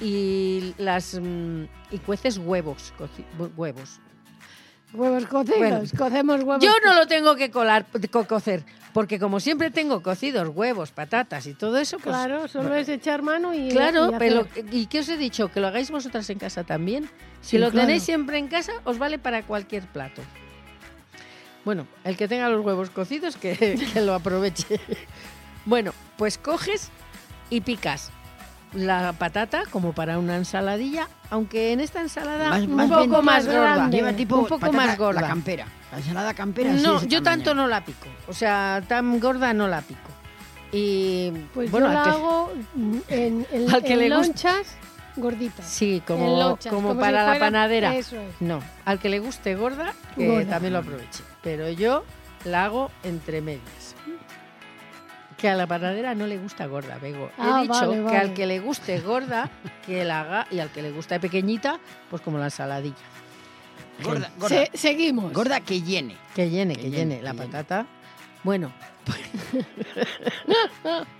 y 0.01 0.75
las 0.79 1.19
y 1.91 1.99
cueces 1.99 2.39
huevos, 2.39 2.93
huevos. 3.57 4.01
Huevos 4.93 5.27
cocidos. 5.27 5.59
Bueno. 5.59 5.83
Cocemos 5.97 6.43
huevos. 6.43 6.65
Yo 6.65 6.73
no 6.85 6.95
lo 6.95 7.07
tengo 7.07 7.37
que 7.37 7.51
colar, 7.51 7.87
co- 8.11 8.25
cocer, 8.27 8.65
porque 8.93 9.19
como 9.21 9.39
siempre 9.39 9.71
tengo 9.71 10.03
cocidos 10.03 10.49
huevos, 10.49 10.91
patatas 10.91 11.47
y 11.47 11.55
todo 11.55 11.79
eso, 11.79 11.99
pues 11.99 12.15
Claro, 12.17 12.49
solo 12.49 12.75
es 12.75 12.89
echar 12.89 13.23
mano 13.23 13.55
y. 13.55 13.69
Claro, 13.69 14.11
y 14.13 14.19
pero. 14.19 14.49
¿y 14.73 14.87
qué 14.87 15.01
os 15.01 15.09
he 15.09 15.17
dicho? 15.17 15.49
Que 15.53 15.61
lo 15.61 15.69
hagáis 15.69 15.91
vosotras 15.91 16.29
en 16.31 16.39
casa 16.39 16.65
también. 16.65 17.05
Si 17.41 17.51
Sí, 17.53 17.59
lo 17.59 17.71
claro. 17.71 17.87
tenéis 17.87 18.03
siempre 18.03 18.39
en 18.39 18.49
casa, 18.49 18.73
os 18.85 18.99
vale 18.99 19.19
para 19.19 19.43
cualquier 19.45 19.85
plato. 19.87 20.23
Bueno, 21.65 21.87
el 22.05 22.17
que 22.17 22.27
tenga 22.27 22.49
los 22.49 22.65
huevos 22.65 22.91
cocidos, 22.91 23.37
que, 23.37 23.57
que 23.95 24.01
lo 24.01 24.15
aproveche. 24.15 24.81
Bueno, 25.67 25.93
pues 26.17 26.37
coges 26.39 26.91
y 27.51 27.61
picas 27.61 28.11
la 28.75 29.13
patata 29.13 29.63
como 29.71 29.93
para 29.93 30.19
una 30.19 30.37
ensaladilla, 30.37 31.09
aunque 31.31 31.73
en 31.73 31.81
esta 31.81 32.01
ensalada 32.01 32.51
Más- 32.51 32.63
un 32.63 32.75
más 32.75 32.89
poco 32.89 33.23
más 33.23 33.47
grande. 33.47 33.71
gorda. 33.77 33.91
Lleva 33.91 34.13
tipo 34.13 34.37
un 34.37 34.45
poco 34.47 34.61
patata, 34.61 34.77
más 34.87 34.99
gorda. 34.99 35.21
La 35.23 35.29
campera. 35.29 35.67
La 35.93 35.99
ensalada 35.99 36.35
campera. 36.35 36.77
sí, 36.77 36.83
No, 36.83 36.95
yo 37.03 37.21
tamaño. 37.21 37.23
tanto 37.23 37.55
no 37.55 37.67
la 37.67 37.85
pico. 37.85 38.07
O 38.29 38.33
sea, 38.33 38.83
tan 38.87 39.19
gorda 39.21 39.53
no 39.53 39.67
la 39.69 39.81
pico. 39.83 40.09
Y 40.73 41.31
Pues 41.53 41.71
bueno, 41.71 41.89
yo 41.89 41.93
la 41.95 42.03
hago 42.05 42.53
en, 43.09 43.45
en, 43.51 43.71
Al 43.75 43.83
que 43.83 43.95
en 43.95 43.99
le 43.99 44.09
gusta. 44.17 44.27
lonchas 44.53 44.77
gorditas. 45.17 45.67
sí, 45.67 46.01
como, 46.07 46.39
lonchas, 46.39 46.73
como, 46.73 46.95
para 46.97 47.11
la 47.11 47.25
fuera- 47.33 47.41
panadera. 47.41 47.95
Eso 47.97 48.17
es. 48.21 48.41
No, 48.41 48.61
al 48.85 49.01
que 49.01 49.09
le 49.09 49.19
guste 49.19 49.57
gorda, 49.57 49.93
que 50.17 50.29
Gorda. 50.29 50.49
también 50.49 50.73
lo 50.75 50.79
aproveche. 50.79 51.25
Pero 51.43 51.69
yo 51.71 52.05
la 52.45 52.67
hago 52.67 52.91
entre 53.03 53.41
medias. 53.41 53.63
Que 55.41 55.49
a 55.49 55.55
la 55.55 55.67
panadera 55.67 56.15
no 56.15 56.27
le 56.27 56.37
gusta 56.39 56.67
gorda, 56.67 56.99
Bego. 56.99 57.31
Ah, 57.39 57.61
He 57.61 57.63
dicho 57.63 57.73
vale, 57.81 57.95
que 57.97 58.01
vale. 58.03 58.19
al 58.19 58.35
que 58.35 58.47
le 58.47 58.61
guste 58.61 59.01
gorda, 59.01 59.51
que 59.87 60.05
la 60.05 60.21
haga, 60.21 60.47
y 60.51 60.59
al 60.59 60.71
que 60.71 60.83
le 60.83 60.91
guste 60.91 61.19
pequeñita, 61.19 61.81
pues 62.11 62.21
como 62.21 62.37
la 62.39 62.47
ensaladilla. 62.47 62.95
Gorda, 64.05 64.31
gorda. 64.39 64.67
Se- 64.67 64.71
seguimos. 64.77 65.33
Gorda 65.33 65.61
que 65.61 65.81
llene. 65.81 66.17
Que 66.35 66.51
llene, 66.51 66.75
Que 66.75 66.83
que, 66.83 66.91
llene, 66.91 67.15
llene, 67.17 67.23
la 67.23 67.31
que 67.33 67.39
llene. 67.39 67.53
patata. 67.53 67.87
Bueno. 68.45 68.71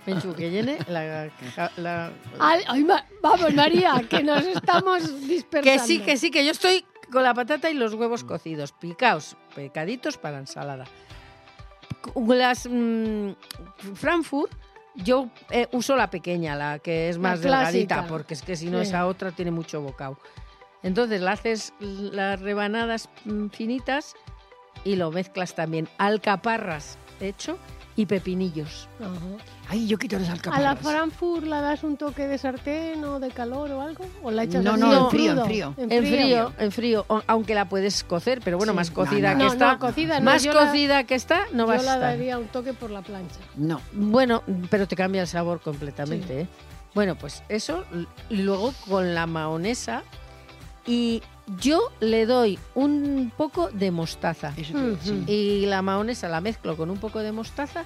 Penchu, 0.05 0.33
que 0.33 0.49
llene 0.51 0.77
la, 0.87 1.29
la- 1.77 2.11
Al- 2.39 2.63
ay, 2.67 2.83
ma- 2.83 3.05
vamos, 3.21 3.53
María, 3.53 4.01
que 4.09 4.23
nos 4.23 4.43
estamos 4.45 5.27
dispersando. 5.27 5.81
Que 5.81 5.87
sí, 5.87 5.99
que 5.99 6.17
sí, 6.17 6.31
que 6.31 6.45
yo 6.45 6.51
estoy 6.51 6.85
con 7.11 7.23
la 7.23 7.33
patata 7.33 7.69
y 7.69 7.73
los 7.73 7.93
huevos 7.93 8.23
cocidos, 8.23 8.71
picaos, 8.71 9.35
pecaditos 9.55 10.17
para 10.17 10.37
ensalada. 10.39 10.85
Las 12.15 12.67
mm, 12.69 13.31
Frankfurt, 13.95 14.51
yo 14.95 15.29
eh, 15.49 15.67
uso 15.71 15.95
la 15.95 16.09
pequeña, 16.09 16.55
la 16.55 16.79
que 16.79 17.09
es 17.09 17.17
más 17.17 17.41
delgadita, 17.41 18.07
porque 18.07 18.33
es 18.33 18.41
que 18.41 18.55
si 18.55 18.69
no 18.69 18.79
Sí. 18.79 18.83
esa 18.89 19.05
otra 19.07 19.31
tiene 19.31 19.51
mucho 19.51 19.81
bocado. 19.81 20.17
Entonces 20.83 21.21
la 21.21 21.33
haces 21.33 21.73
las 21.79 22.39
rebanadas 22.41 23.09
mm, 23.25 23.47
finitas 23.49 24.15
y 24.83 24.95
lo 24.95 25.11
mezclas 25.11 25.53
también. 25.55 25.87
Alcaparras 25.97 26.97
hecho 27.19 27.57
y 27.95 28.05
pepinillos. 28.05 28.87
Ajá. 28.99 29.11
Ay, 29.69 29.87
yo 29.87 29.97
quito 29.97 30.17
las 30.17 30.27
¿A 30.27 30.31
la 30.31 30.33
alcaparras. 30.71 30.79
Frankfurt 30.79 31.43
la 31.45 31.61
das 31.61 31.83
un 31.83 31.97
toque 31.97 32.27
de 32.27 32.37
sartén 32.37 33.03
o 33.03 33.19
de 33.19 33.29
calor 33.31 33.69
o 33.71 33.81
algo? 33.81 34.05
¿O 34.23 34.31
la 34.31 34.43
echas 34.43 34.63
No, 34.63 34.71
así 34.71 34.81
no, 34.81 34.93
en 35.05 35.09
frío, 35.09 35.31
en 35.33 35.45
frío. 35.45 35.73
En 35.77 35.89
frío, 36.05 36.53
en 36.57 36.71
frío, 36.71 37.05
o- 37.07 37.21
aunque 37.27 37.53
la 37.55 37.67
puedes 37.69 38.03
cocer, 38.03 38.41
pero 38.43 38.57
bueno, 38.57 38.73
Sí. 38.73 38.77
más 38.77 38.91
cocida 38.91 39.33
no. 39.33 39.37
que 39.39 39.43
No, 39.45 39.51
está. 39.53 39.73
no, 39.73 39.79
cocida 39.79 40.19
no, 40.19 40.25
más 40.25 40.43
yo 40.43 40.53
la- 40.53 40.65
cocida 40.67 41.03
que 41.05 41.15
está, 41.15 41.43
no 41.53 41.67
va 41.67 41.73
a 41.75 41.77
Yo 41.77 41.83
la 41.83 41.93
estar. 41.95 42.09
daría 42.11 42.37
un 42.37 42.47
toque 42.47 42.73
por 42.73 42.89
la 42.91 43.01
plancha. 43.01 43.39
No. 43.55 43.81
Bueno, 43.93 44.43
pero 44.69 44.87
te 44.87 44.95
cambia 44.95 45.21
el 45.21 45.27
sabor 45.27 45.59
completamente. 45.61 46.41
¿eh? 46.41 46.47
Bueno, 46.93 47.15
pues 47.15 47.43
eso, 47.49 47.85
y 48.29 48.37
luego 48.37 48.73
con 48.89 49.13
la 49.15 49.25
mahonesa 49.27 50.03
Y 50.87 51.21
yo 51.59 51.79
le 51.99 52.25
doy 52.25 52.57
un 52.75 53.31
poco 53.35 53.69
de 53.71 53.91
mostaza. 53.91 54.53
Eso 54.57 54.73
te- 54.73 54.97
sí. 55.03 55.11
Ujú. 55.11 55.23
Y 55.31 55.65
la 55.65 55.81
mahonesa 55.81 56.27
la 56.29 56.41
mezclo 56.41 56.77
con 56.77 56.89
un 56.89 56.97
poco 56.97 57.19
de 57.19 57.31
mostaza 57.31 57.83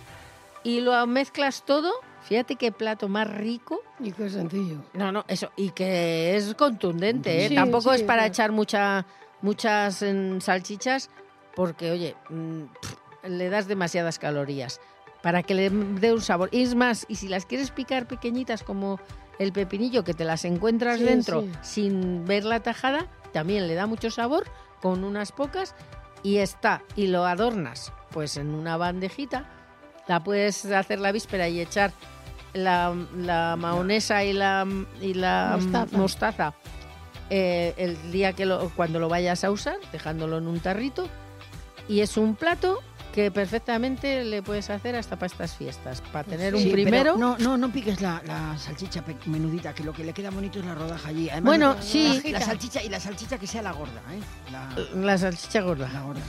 y 0.63 0.81
lo 0.81 1.05
mezclas 1.07 1.63
todo. 1.65 1.91
Fíjate 2.23 2.55
qué 2.55 2.71
plato 2.71 3.07
más 3.07 3.31
rico. 3.31 3.81
Y 3.99 4.11
qué 4.11 4.29
sencillo. 4.29 4.77
No, 4.93 5.11
no, 5.11 5.25
eso. 5.27 5.51
Y 5.55 5.69
que 5.71 6.35
es 6.35 6.55
contundente, 6.55 7.45
¿eh? 7.45 7.49
Sí, 7.49 7.55
Tampoco 7.55 7.91
sí, 7.91 7.97
es 7.97 8.03
para 8.03 8.21
claro. 8.23 8.33
echar 8.33 8.51
mucha, 8.51 9.05
muchas 9.41 10.01
mm, 10.01 10.39
salchichas 10.39 11.09
porque, 11.55 11.91
oye, 11.91 12.15
mm, 12.29 12.63
pff, 12.81 12.95
le 13.29 13.49
das 13.49 13.67
demasiadas 13.67 14.17
calorías. 14.19 14.81
Para 15.21 15.41
que 15.43 15.53
le 15.55 15.69
dé 15.71 16.13
un 16.13 16.21
sabor. 16.21 16.49
Y 16.51 16.61
es 16.63 16.75
más, 16.75 17.05
y 17.07 17.15
si 17.15 17.27
las 17.27 17.45
quieres 17.45 17.71
picar 17.71 18.07
pequeñitas 18.07 18.61
como 18.63 18.99
el 19.39 19.51
pepinillo, 19.51 20.03
que 20.03 20.13
te 20.13 20.23
las 20.25 20.45
encuentras 20.45 20.99
Sí, 20.99 21.05
dentro 21.05 21.41
sí. 21.41 21.51
sin 21.61 22.25
ver 22.25 22.45
la 22.45 22.61
tajada, 22.61 23.07
también 23.33 23.67
le 23.67 23.75
da 23.75 23.85
mucho 23.85 24.09
sabor 24.11 24.45
con 24.81 25.03
unas 25.03 25.31
pocas 25.31 25.75
y 26.23 26.37
está. 26.37 26.81
Y 26.95 27.07
lo 27.07 27.25
adornas 27.25 27.91
pues 28.11 28.37
en 28.37 28.53
una 28.55 28.77
bandejita. 28.77 29.45
La 30.07 30.23
puedes 30.23 30.65
hacer 30.65 30.99
la 30.99 31.11
víspera 31.11 31.49
y 31.49 31.59
echar 31.59 31.91
la, 32.53 32.95
la 33.17 33.55
mahonesa 33.57 34.23
y 34.23 34.31
la, 34.33 34.65
y 35.01 35.13
la 35.15 35.57
Mostaza. 35.59 35.97
mostaza 35.97 36.53
eh, 37.29 37.73
el 37.77 38.11
día 38.11 38.33
que 38.33 38.45
lo, 38.45 38.69
cuando 38.75 38.99
lo 38.99 39.09
vayas 39.09 39.43
a 39.43 39.51
usar, 39.51 39.75
dejándolo 39.91 40.37
en 40.37 40.47
un 40.47 40.59
tarrito. 40.59 41.09
Y 41.89 41.99
es 42.01 42.17
un 42.17 42.35
plato 42.35 42.81
que 43.15 43.31
perfectamente 43.31 44.25
le 44.25 44.43
puedes 44.43 44.69
hacer 44.69 44.93
hasta 44.97 45.15
para 45.15 45.27
estas 45.27 45.55
fiestas. 45.55 46.01
Para 46.11 46.25
tener 46.25 46.53
un 46.53 46.61
Sí, 46.61 46.69
primero. 46.69 47.15
no, 47.17 47.37
no, 47.37 47.55
no 47.57 47.71
piques 47.71 48.01
la, 48.01 48.21
la 48.27 48.57
salchicha 48.57 49.05
menudita, 49.27 49.73
que 49.73 49.85
lo 49.85 49.93
que 49.93 50.03
le 50.03 50.11
queda 50.13 50.31
bonito 50.31 50.59
es 50.59 50.65
la 50.65 50.75
rodaja 50.75 51.07
allí. 51.09 51.29
Además, 51.29 51.47
Bueno, 51.49 51.73
la- 51.75 51.81
sí. 51.81 52.21
La, 52.25 52.39
la 52.39 52.45
salchicha 52.45 52.83
y 52.83 52.89
la 52.89 52.99
salchicha 52.99 53.37
que 53.37 53.47
sea 53.47 53.61
la 53.61 53.71
gorda, 53.71 54.01
¿eh? 54.11 54.19
La, 54.51 55.01
La 55.01 55.17
salchicha 55.17 55.61
gorda. 55.61 55.89
la 55.93 56.01
gorda. 56.01 56.21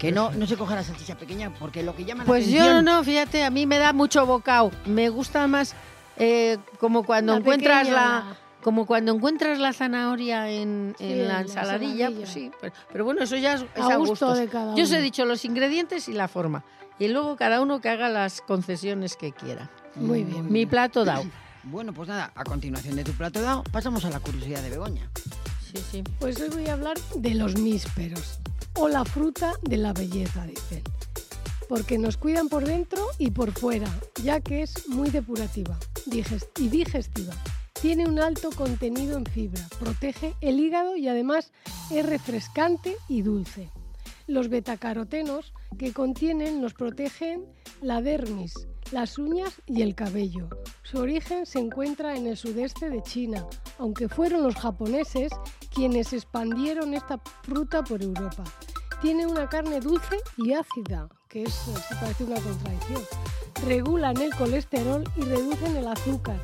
Que 0.00 0.10
no, 0.10 0.32
no 0.32 0.44
se 0.48 0.56
coja 0.56 0.74
la 0.74 0.82
salchicha 0.82 1.16
pequeña, 1.16 1.54
porque 1.54 1.84
lo 1.84 1.94
que 1.94 2.04
llama 2.04 2.24
la 2.24 2.26
Pues 2.26 2.48
yo 2.48 2.82
no, 2.82 3.04
fíjate, 3.04 3.44
a 3.44 3.50
mí 3.50 3.64
me 3.64 3.78
da 3.78 3.92
mucho 3.92 4.26
bocado. 4.26 4.72
Me 4.86 5.08
gusta 5.10 5.46
más 5.46 5.76
eh, 6.16 6.58
como 6.80 7.04
cuando 7.04 7.32
La 7.34 7.38
encuentras 7.38 7.82
pequeña, 7.86 7.96
la, 8.02 8.36
como 8.64 8.86
cuando 8.86 9.12
encuentras 9.14 9.58
la 9.60 9.72
zanahoria 9.72 10.50
en, 10.50 10.96
Sí, 10.98 11.04
en 11.04 11.28
la 11.28 11.34
la 11.34 11.40
ensaladilla, 11.42 12.10
pues 12.10 12.30
sí. 12.30 12.50
Pero, 12.60 12.74
pero 12.90 13.04
bueno, 13.04 13.22
eso 13.22 13.36
ya 13.36 13.54
es, 13.54 13.62
es 13.76 13.82
A 13.82 13.92
a 13.92 13.96
gusto 13.96 14.34
de 14.34 14.48
cada 14.48 14.74
Yo 14.74 14.82
os 14.84 14.90
he 14.90 14.94
uno. 14.94 15.02
dicho 15.02 15.24
los 15.26 15.44
ingredientes 15.44 16.08
y 16.08 16.12
la 16.14 16.26
forma. 16.26 16.64
Y 16.98 17.08
luego 17.08 17.36
cada 17.36 17.60
uno 17.60 17.80
que 17.80 17.88
haga 17.90 18.08
las 18.08 18.40
concesiones 18.40 19.16
que 19.16 19.32
quiera. 19.32 19.70
Muy 19.96 20.24
bien. 20.24 20.50
Mi 20.50 20.66
plato 20.66 21.04
dado. 21.04 21.22
Bueno, 21.66 21.94
pues 21.94 22.10
nada, 22.10 22.30
a 22.34 22.44
continuación 22.44 22.94
de 22.96 23.04
tu 23.04 23.12
plato 23.12 23.40
dado, 23.40 23.62
pasamos 23.72 24.04
a 24.04 24.10
la 24.10 24.20
curiosidad 24.20 24.60
de 24.60 24.68
Begoña. 24.68 25.10
Sí, 25.72 25.82
sí. 25.90 26.04
Pues 26.20 26.38
hoy 26.42 26.50
voy 26.50 26.66
a 26.66 26.74
hablar 26.74 26.98
de 27.14 27.34
los 27.34 27.58
nísperos, 27.58 28.38
o 28.74 28.86
la 28.86 29.02
fruta 29.06 29.54
de 29.62 29.78
la 29.78 29.94
belleza, 29.94 30.44
dicen. 30.46 30.82
Porque 31.66 31.96
nos 31.96 32.18
cuidan 32.18 32.50
por 32.50 32.66
dentro 32.66 33.06
y 33.16 33.30
por 33.30 33.50
fuera, 33.52 33.88
ya 34.22 34.40
que 34.42 34.60
es 34.62 34.86
muy 34.90 35.08
depurativa 35.08 35.78
digest- 36.06 36.50
y 36.58 36.68
digestiva. 36.68 37.32
Tiene 37.80 38.06
un 38.06 38.18
alto 38.18 38.50
contenido 38.50 39.18
en 39.18 39.26
fibra, 39.26 39.60
protege 39.78 40.34
el 40.40 40.58
hígado 40.58 40.96
y 40.96 41.08
además 41.08 41.52
es 41.90 42.06
refrescante 42.06 42.96
y 43.08 43.22
dulce. 43.22 43.68
Los 44.26 44.48
betacarotenos 44.48 45.52
que 45.78 45.92
contienen 45.92 46.62
nos 46.62 46.72
protegen 46.72 47.44
la 47.82 48.00
dermis, 48.00 48.54
las 48.90 49.18
uñas 49.18 49.60
y 49.66 49.82
el 49.82 49.94
cabello. 49.94 50.48
Su 50.82 50.98
origen 50.98 51.44
se 51.44 51.58
encuentra 51.58 52.16
en 52.16 52.26
el 52.26 52.38
sudeste 52.38 52.88
de 52.88 53.02
China, 53.02 53.46
aunque 53.78 54.08
fueron 54.08 54.44
los 54.44 54.54
japoneses 54.54 55.30
quienes 55.74 56.12
expandieron 56.14 56.94
esta 56.94 57.20
fruta 57.42 57.82
por 57.82 58.02
Europa. 58.02 58.44
Tiene 59.02 59.26
una 59.26 59.48
carne 59.48 59.80
dulce 59.80 60.16
y 60.38 60.54
ácida, 60.54 61.08
que 61.28 61.42
es, 61.42 61.68
así 61.68 61.94
parece 62.00 62.24
una 62.24 62.40
contradicción. 62.40 63.02
Regulan 63.66 64.16
el 64.22 64.34
colesterol 64.34 65.04
y 65.16 65.20
reducen 65.22 65.76
el 65.76 65.88
azúcar 65.88 66.40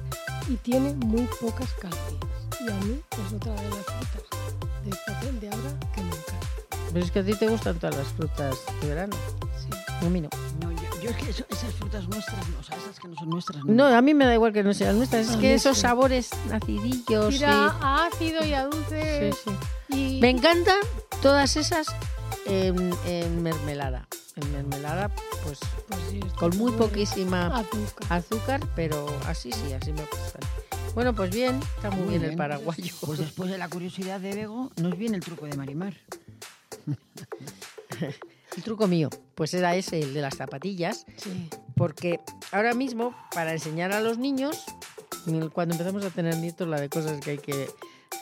y 0.50 0.56
tiene 0.56 0.92
muy 0.94 1.26
pocas 1.40 1.68
calorías. 1.74 2.20
Y 2.60 2.68
a 2.70 2.74
mí 2.84 3.00
es 3.26 3.32
otra 3.32 3.52
de 3.54 3.68
las 3.70 3.84
frutas 3.86 4.40
de 4.84 4.90
esta 4.90 5.20
de 5.40 5.48
ahora 5.48 5.78
que 5.94 6.02
me 6.02 6.08
encanta. 6.08 6.46
Pero 6.92 7.04
es 7.04 7.10
que 7.12 7.18
a 7.20 7.24
ti 7.24 7.34
te 7.34 7.48
gustan 7.48 7.78
todas 7.78 7.96
las 7.96 8.08
frutas 8.08 8.56
de 8.80 8.88
verano. 8.88 9.16
Sí. 9.56 10.06
A 10.06 10.08
mí 10.10 10.20
no. 10.20 10.28
No, 10.60 10.72
yo, 10.72 11.00
yo 11.02 11.10
es 11.10 11.16
que 11.16 11.30
eso- 11.30 11.44
esas 11.48 11.72
frutas 11.74 12.08
nuestras, 12.08 12.38
o 12.58 12.62
sea, 12.62 12.76
esas 12.76 12.98
que 12.98 13.08
no 13.08 13.14
son 13.16 13.30
nuestras. 13.30 13.64
No, 13.64 13.86
a 13.86 14.00
mí 14.02 14.12
me 14.14 14.26
da 14.26 14.34
igual 14.34 14.52
que 14.52 14.62
no 14.64 14.74
sean 14.74 14.96
nuestras. 14.98 15.28
Es 15.28 15.36
A 15.36 15.38
que 15.38 15.54
esos 15.54 15.78
sabores 15.78 16.30
acidillos. 16.52 17.28
Tira 17.34 17.48
y- 17.52 17.84
a 17.84 18.06
ácido 18.06 18.44
y 18.44 18.54
a 18.54 18.64
dulce. 18.66 19.32
Sí, 19.32 19.38
sí. 19.90 19.96
Y 20.16 20.20
Me 20.20 20.30
encantan 20.30 20.78
todas 21.22 21.56
esas 21.56 21.86
en, 22.46 22.92
en 23.06 23.42
mermelada. 23.42 24.08
En 24.36 24.52
mermelada, 24.52 25.08
pues 25.44 25.58
pues 25.88 26.00
sí, 26.10 26.20
con 26.38 26.56
muy 26.56 26.72
poquísima 26.72 27.46
azúcar. 27.58 28.06
azúcar, 28.12 28.60
pero 28.76 29.06
así 29.26 29.50
sí, 29.52 29.72
así 29.72 29.92
me 29.92 30.02
gustan. 30.02 30.40
Bueno, 30.94 31.14
pues 31.14 31.30
bien, 31.30 31.60
está 31.76 31.90
muy, 31.90 32.00
Muy 32.06 32.18
bien, 32.18 32.30
el 32.30 32.36
paraguayo. 32.36 32.94
Pues 33.04 33.18
después 33.18 33.50
de 33.50 33.58
la 33.58 33.68
curiosidad 33.68 34.20
de 34.20 34.34
Bego, 34.34 34.70
nos 34.76 34.96
viene 34.96 35.16
el 35.16 35.22
truco 35.22 35.46
de 35.46 35.56
Marimar. 35.56 35.94
El 38.56 38.64
truco 38.64 38.88
mío, 38.88 39.08
pues 39.36 39.54
era 39.54 39.76
ese, 39.76 40.00
el 40.00 40.12
de 40.12 40.20
las 40.22 40.36
zapatillas, 40.36 41.06
Sí. 41.16 41.48
porque 41.76 42.18
ahora 42.50 42.74
mismo, 42.74 43.14
para 43.32 43.52
enseñar 43.52 43.92
a 43.92 44.00
los 44.00 44.18
niños, 44.18 44.64
cuando 45.52 45.74
empezamos 45.74 46.04
a 46.04 46.10
tener 46.10 46.36
nietos, 46.36 46.66
la 46.66 46.80
de 46.80 46.88
cosas 46.88 47.20
que 47.20 47.30
hay 47.32 47.38
que 47.38 47.70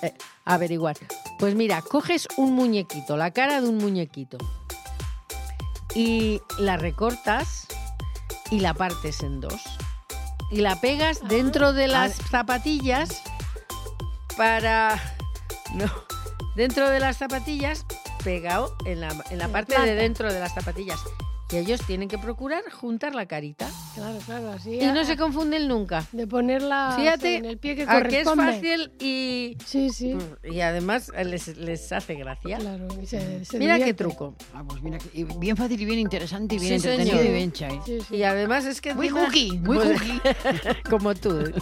eh, 0.02 0.12
averiguar. 0.44 0.98
Pues 1.38 1.54
mira, 1.54 1.80
coges 1.80 2.28
un 2.36 2.52
muñequito, 2.52 3.16
la 3.16 3.30
cara 3.30 3.62
de 3.62 3.68
un 3.70 3.78
muñequito, 3.78 4.36
y 5.94 6.40
la 6.58 6.76
recortas 6.76 7.66
y 8.50 8.60
la 8.60 8.74
partes 8.74 9.22
en 9.22 9.40
dos. 9.40 9.62
Y 10.50 10.58
la 10.58 10.80
pegas 10.80 11.20
dentro 11.28 11.72
de 11.72 11.88
las 11.88 12.14
zapatillas 12.14 13.22
para... 14.36 15.00
No, 15.74 15.86
dentro 16.56 16.88
de 16.88 17.00
las 17.00 17.18
zapatillas, 17.18 17.84
pegado 18.24 18.74
en 18.86 19.00
la, 19.00 19.14
en 19.30 19.38
la 19.38 19.48
parte 19.48 19.78
de 19.78 19.94
dentro 19.94 20.32
de 20.32 20.40
las 20.40 20.54
zapatillas. 20.54 20.98
Y 21.50 21.56
ellos 21.56 21.80
tienen 21.86 22.08
que 22.08 22.18
procurar 22.18 22.62
juntar 22.70 23.14
la 23.14 23.26
carita. 23.26 23.68
Claro, 23.98 24.18
claro, 24.24 24.50
así. 24.52 24.74
Y 24.80 24.86
no 24.86 25.00
a- 25.00 25.04
se 25.04 25.16
confunden 25.16 25.68
nunca. 25.68 26.04
de 26.12 26.26
ponerla 26.26 26.94
Fíjate 26.96 27.36
en 27.36 27.44
el 27.44 27.58
pie 27.58 27.76
que 27.76 27.82
A 27.82 27.86
que 27.86 28.20
es 28.20 28.24
corresponde. 28.24 28.52
fácil 28.52 28.92
y, 29.00 29.56
Sí, 29.66 29.90
sí. 29.90 30.16
y 30.44 30.60
además 30.60 31.10
les, 31.24 31.56
les 31.56 31.92
hace 31.92 32.14
gracia. 32.14 32.58
Claro, 32.58 32.86
y 33.02 33.06
se- 33.06 33.44
se 33.44 33.58
Mira 33.58 33.78
qué 33.78 33.92
truco. 33.94 34.34
Ah, 34.54 34.62
pues 34.66 34.82
mira, 34.82 34.98
que- 34.98 35.10
y 35.12 35.24
bien 35.24 35.56
fácil 35.56 35.80
y 35.80 35.84
bien 35.84 35.98
interesante 35.98 36.54
y 36.54 36.58
bien 36.58 36.80
Sí, 36.80 36.88
entretenido 36.88 37.18
señor. 37.18 37.30
y 37.32 37.36
bien 37.36 37.52
chai. 37.52 37.80
Sí, 37.84 37.98
sí. 38.08 38.16
Y 38.16 38.22
además 38.22 38.64
es 38.64 38.80
que... 38.80 38.94
Muy 38.94 39.08
cookie, 39.10 39.58
muy 39.58 39.76
Pues- 39.78 40.00
cookie. 40.00 40.20
Como 40.90 41.14
tú. 41.14 41.52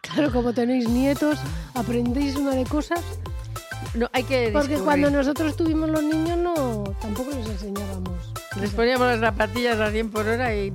Claro, 0.00 0.30
como 0.32 0.52
tenéis 0.52 0.88
nietos, 0.88 1.38
aprendéis 1.74 2.36
una 2.36 2.54
de 2.54 2.64
cosas. 2.64 3.00
No, 3.94 4.08
hay 4.12 4.22
que 4.24 4.50
Porque 4.52 4.68
descubrir. 4.68 4.84
cuando 4.84 5.10
nosotros 5.10 5.56
tuvimos 5.56 5.88
los 5.90 6.02
niños, 6.02 6.36
no 6.38 6.84
tampoco 7.00 7.30
les 7.30 7.46
enseñábamos. 7.48 8.32
Les 8.60 8.70
poníamos 8.70 9.06
las 9.08 9.20
zapatillas 9.20 9.80
a 9.80 9.90
100 9.90 10.10
por 10.10 10.26
hora 10.28 10.54
y... 10.54 10.72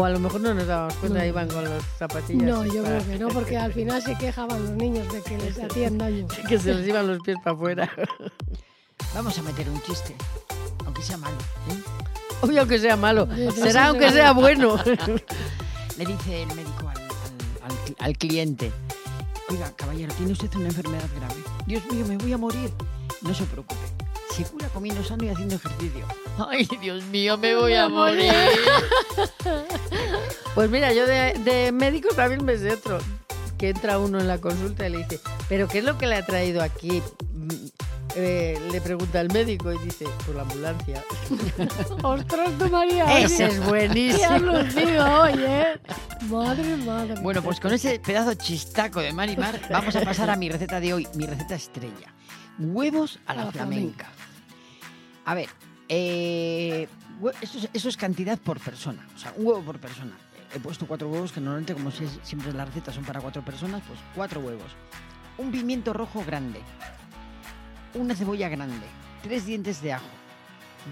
O 0.00 0.04
a 0.04 0.10
lo 0.10 0.20
mejor 0.20 0.40
no 0.40 0.54
nos 0.54 0.66
dábamos 0.66 0.94
cuenta, 0.94 1.18
No. 1.18 1.24
iban 1.24 1.48
con 1.48 1.64
las 1.64 1.82
zapatillas. 1.98 2.42
No, 2.44 2.64
yo 2.64 2.84
para- 2.84 2.98
creo 2.98 3.06
que 3.10 3.18
no, 3.18 3.28
porque 3.28 3.56
al 3.58 3.72
final 3.72 4.00
se 4.00 4.14
quejaban 4.16 4.62
los 4.62 4.70
niños 4.72 5.12
de 5.12 5.22
que 5.22 5.36
les 5.38 5.58
hacían 5.58 5.98
daño. 5.98 6.26
que 6.48 6.58
se 6.58 6.72
les 6.74 6.86
iban 6.86 7.06
los 7.08 7.18
pies 7.20 7.36
para 7.42 7.56
afuera. 7.56 7.90
Vamos 9.14 9.36
a 9.38 9.42
meter 9.42 9.68
un 9.68 9.82
chiste, 9.82 10.14
aunque 10.84 11.02
sea 11.02 11.16
malo. 11.16 11.36
¿eh? 11.70 11.82
Obvio 12.42 12.66
que 12.68 12.78
sea 12.78 12.96
malo. 12.96 13.26
Sí, 13.34 13.50
Será 13.60 13.86
aunque 13.88 14.10
sea 14.12 14.32
bueno. 14.32 14.76
Le 15.98 16.06
dice 16.06 16.42
el 16.42 16.48
médico 16.54 16.88
al, 16.88 16.98
al- 16.98 17.96
al 17.98 18.16
cliente, 18.18 18.70
oiga, 19.50 19.72
caballero, 19.74 20.14
tiene 20.14 20.30
usted 20.32 20.54
una 20.54 20.66
enfermedad 20.68 21.08
grave. 21.16 21.34
Dios 21.66 21.82
mío, 21.90 22.04
me 22.06 22.16
voy 22.18 22.32
a 22.32 22.38
morir. 22.38 22.70
No 23.22 23.34
se 23.34 23.42
preocupe. 23.44 23.80
Se 24.30 24.44
cura 24.44 24.68
comiendo 24.68 25.02
sano 25.02 25.24
y 25.24 25.30
haciendo 25.30 25.56
ejercicio. 25.56 26.06
Ay, 26.48 26.68
Dios 26.80 27.02
mío, 27.06 27.36
me 27.36 27.56
voy 27.56 27.74
a 27.74 27.88
morir. 27.88 28.32
Pues 30.54 30.70
mira, 30.70 30.92
yo 30.92 31.06
de, 31.06 31.34
de 31.44 31.72
médico 31.72 32.08
también 32.14 32.44
me 32.44 32.56
sé 32.56 32.72
otro. 32.72 32.98
Que 33.58 33.70
entra 33.70 33.98
uno 33.98 34.20
en 34.20 34.28
la 34.28 34.38
consulta 34.38 34.86
y 34.86 34.90
le 34.90 34.98
dice, 34.98 35.18
¿pero 35.48 35.66
qué 35.66 35.78
es 35.78 35.84
lo 35.84 35.98
que 35.98 36.06
le 36.06 36.14
ha 36.14 36.24
traído 36.24 36.62
aquí? 36.62 37.02
Mm, 37.32 37.48
eh, 38.14 38.58
le 38.70 38.80
pregunta 38.80 39.18
al 39.18 39.32
médico 39.32 39.72
y 39.72 39.78
dice, 39.78 40.06
por 40.24 40.36
la 40.36 40.42
ambulancia. 40.42 41.02
¡Ostras, 42.02 42.50
tu 42.56 42.68
María! 42.70 43.18
Ese 43.18 43.46
es 43.46 43.54
¡Qué 43.54 43.60
buenísimo. 43.60 44.26
alucino 44.28 45.22
hoy, 45.22 45.32
eh! 45.38 45.80
Madre, 46.28 46.76
madre. 46.76 47.14
Bueno, 47.20 47.42
pues 47.42 47.58
con 47.58 47.72
ese 47.72 47.98
pedazo 47.98 48.34
chistaco 48.34 49.00
de 49.00 49.12
Marimar 49.12 49.60
vamos 49.70 49.94
a 49.96 50.00
pasar 50.02 50.30
a 50.30 50.36
mi 50.36 50.48
receta 50.48 50.78
de 50.78 50.94
hoy, 50.94 51.08
mi 51.14 51.26
receta 51.26 51.56
estrella. 51.56 52.14
Huevos 52.60 53.18
a 53.26 53.34
la, 53.34 53.42
A 53.42 53.44
la 53.46 53.52
flamenca. 53.52 54.06
A 55.24 55.34
ver, 55.34 55.48
eh, 55.88 56.88
hue- 57.20 57.34
eso, 57.40 57.58
es, 57.58 57.68
eso 57.72 57.88
es 57.88 57.96
cantidad 57.96 58.38
por 58.38 58.60
persona, 58.60 59.06
o 59.14 59.18
sea, 59.18 59.32
un 59.36 59.46
huevo 59.46 59.62
por 59.62 59.78
persona. 59.80 60.12
He 60.54 60.58
puesto 60.60 60.86
cuatro 60.86 61.08
huevos, 61.08 61.32
que 61.32 61.40
normalmente, 61.40 61.74
como 61.74 61.90
si- 61.90 62.08
siempre 62.22 62.52
las 62.52 62.66
recetas 62.68 62.94
son 62.94 63.04
para 63.04 63.20
cuatro 63.20 63.42
personas, 63.42 63.82
pues 63.86 63.98
cuatro 64.14 64.40
huevos. 64.40 64.72
Un 65.36 65.50
pimiento 65.50 65.92
rojo 65.92 66.24
grande. 66.26 66.60
una 67.94 68.14
cebolla 68.14 68.48
grande, 68.48 68.86
tres 69.22 69.46
dientes 69.46 69.80
de 69.82 69.94
ajo, 69.94 70.04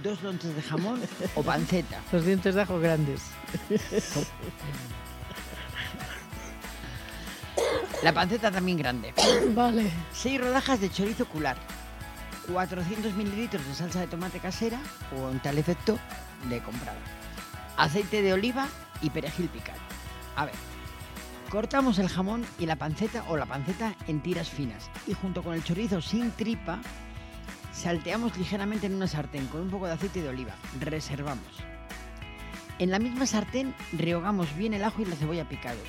dos 0.02 0.22
lonches 0.22 0.54
de 0.56 0.62
jamón 0.62 1.00
o 1.34 1.42
panceta, 1.42 2.00
Los 2.12 2.24
dientes 2.24 2.54
de 2.54 2.62
ajo 2.62 2.78
grandes. 2.80 3.22
la 8.02 8.12
panceta 8.12 8.50
también 8.50 8.78
grande, 8.78 9.12
Vale. 9.54 9.90
seis 10.12 10.40
rodajas 10.40 10.80
de 10.80 10.90
chorizo 10.90 11.26
cular, 11.26 11.56
400 12.52 13.14
mililitros 13.14 13.64
de 13.66 13.74
salsa 13.74 14.00
de 14.00 14.06
tomate 14.06 14.38
casera 14.38 14.78
o 15.20 15.30
en 15.30 15.38
tal 15.40 15.58
efecto 15.58 15.98
de 16.48 16.60
comprada, 16.60 16.98
aceite 17.76 18.22
de 18.22 18.32
oliva 18.32 18.66
y 19.02 19.10
perejil 19.10 19.48
picado. 19.48 19.78
A 20.36 20.46
ver, 20.46 20.54
cortamos 21.50 21.98
el 21.98 22.08
jamón 22.08 22.44
y 22.58 22.66
la 22.66 22.76
panceta 22.76 23.24
o 23.28 23.36
la 23.36 23.46
panceta 23.46 23.94
en 24.06 24.20
tiras 24.20 24.48
finas 24.48 24.90
y 25.06 25.14
junto 25.14 25.42
con 25.42 25.54
el 25.54 25.64
chorizo 25.64 26.00
sin 26.00 26.30
tripa 26.32 26.80
salteamos 27.72 28.36
ligeramente 28.38 28.86
en 28.86 28.94
una 28.94 29.06
sartén 29.06 29.46
con 29.46 29.62
un 29.62 29.70
poco 29.70 29.86
de 29.86 29.92
aceite 29.92 30.22
de 30.22 30.28
oliva. 30.28 30.54
Reservamos. 30.80 31.46
En 32.78 32.90
la 32.90 32.98
misma 32.98 33.26
sartén 33.26 33.74
rehogamos 33.92 34.54
bien 34.56 34.74
el 34.74 34.84
ajo 34.84 35.02
y 35.02 35.06
la 35.06 35.16
cebolla 35.16 35.48
picados. 35.48 35.88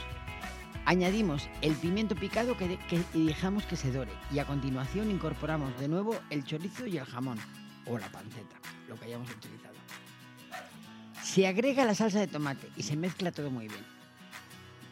Añadimos 0.85 1.49
el 1.61 1.75
pimiento 1.75 2.15
picado 2.15 2.55
y 3.13 3.25
dejamos 3.25 3.65
que 3.65 3.75
se 3.75 3.91
dore. 3.91 4.11
Y 4.31 4.39
a 4.39 4.45
continuación 4.45 5.11
incorporamos 5.11 5.77
de 5.81 5.89
nuevo 5.89 6.15
el 6.29 6.45
chorizo 6.45 6.87
y 6.87 6.97
el 6.97 7.03
jamón, 7.03 7.37
o 7.87 7.97
la 7.97 8.07
panceta, 8.09 8.55
lo 8.87 8.95
que 8.95 9.05
hayamos 9.05 9.29
utilizado. 9.29 9.76
Se 11.37 11.45
agrega 11.45 11.85
la 11.85 11.93
salsa 11.93 12.19
de 12.19 12.25
tomate 12.25 12.67
y 12.75 12.81
se 12.81 12.95
mezcla 12.95 13.31
todo 13.31 13.51
muy 13.51 13.67
bien. 13.67 13.85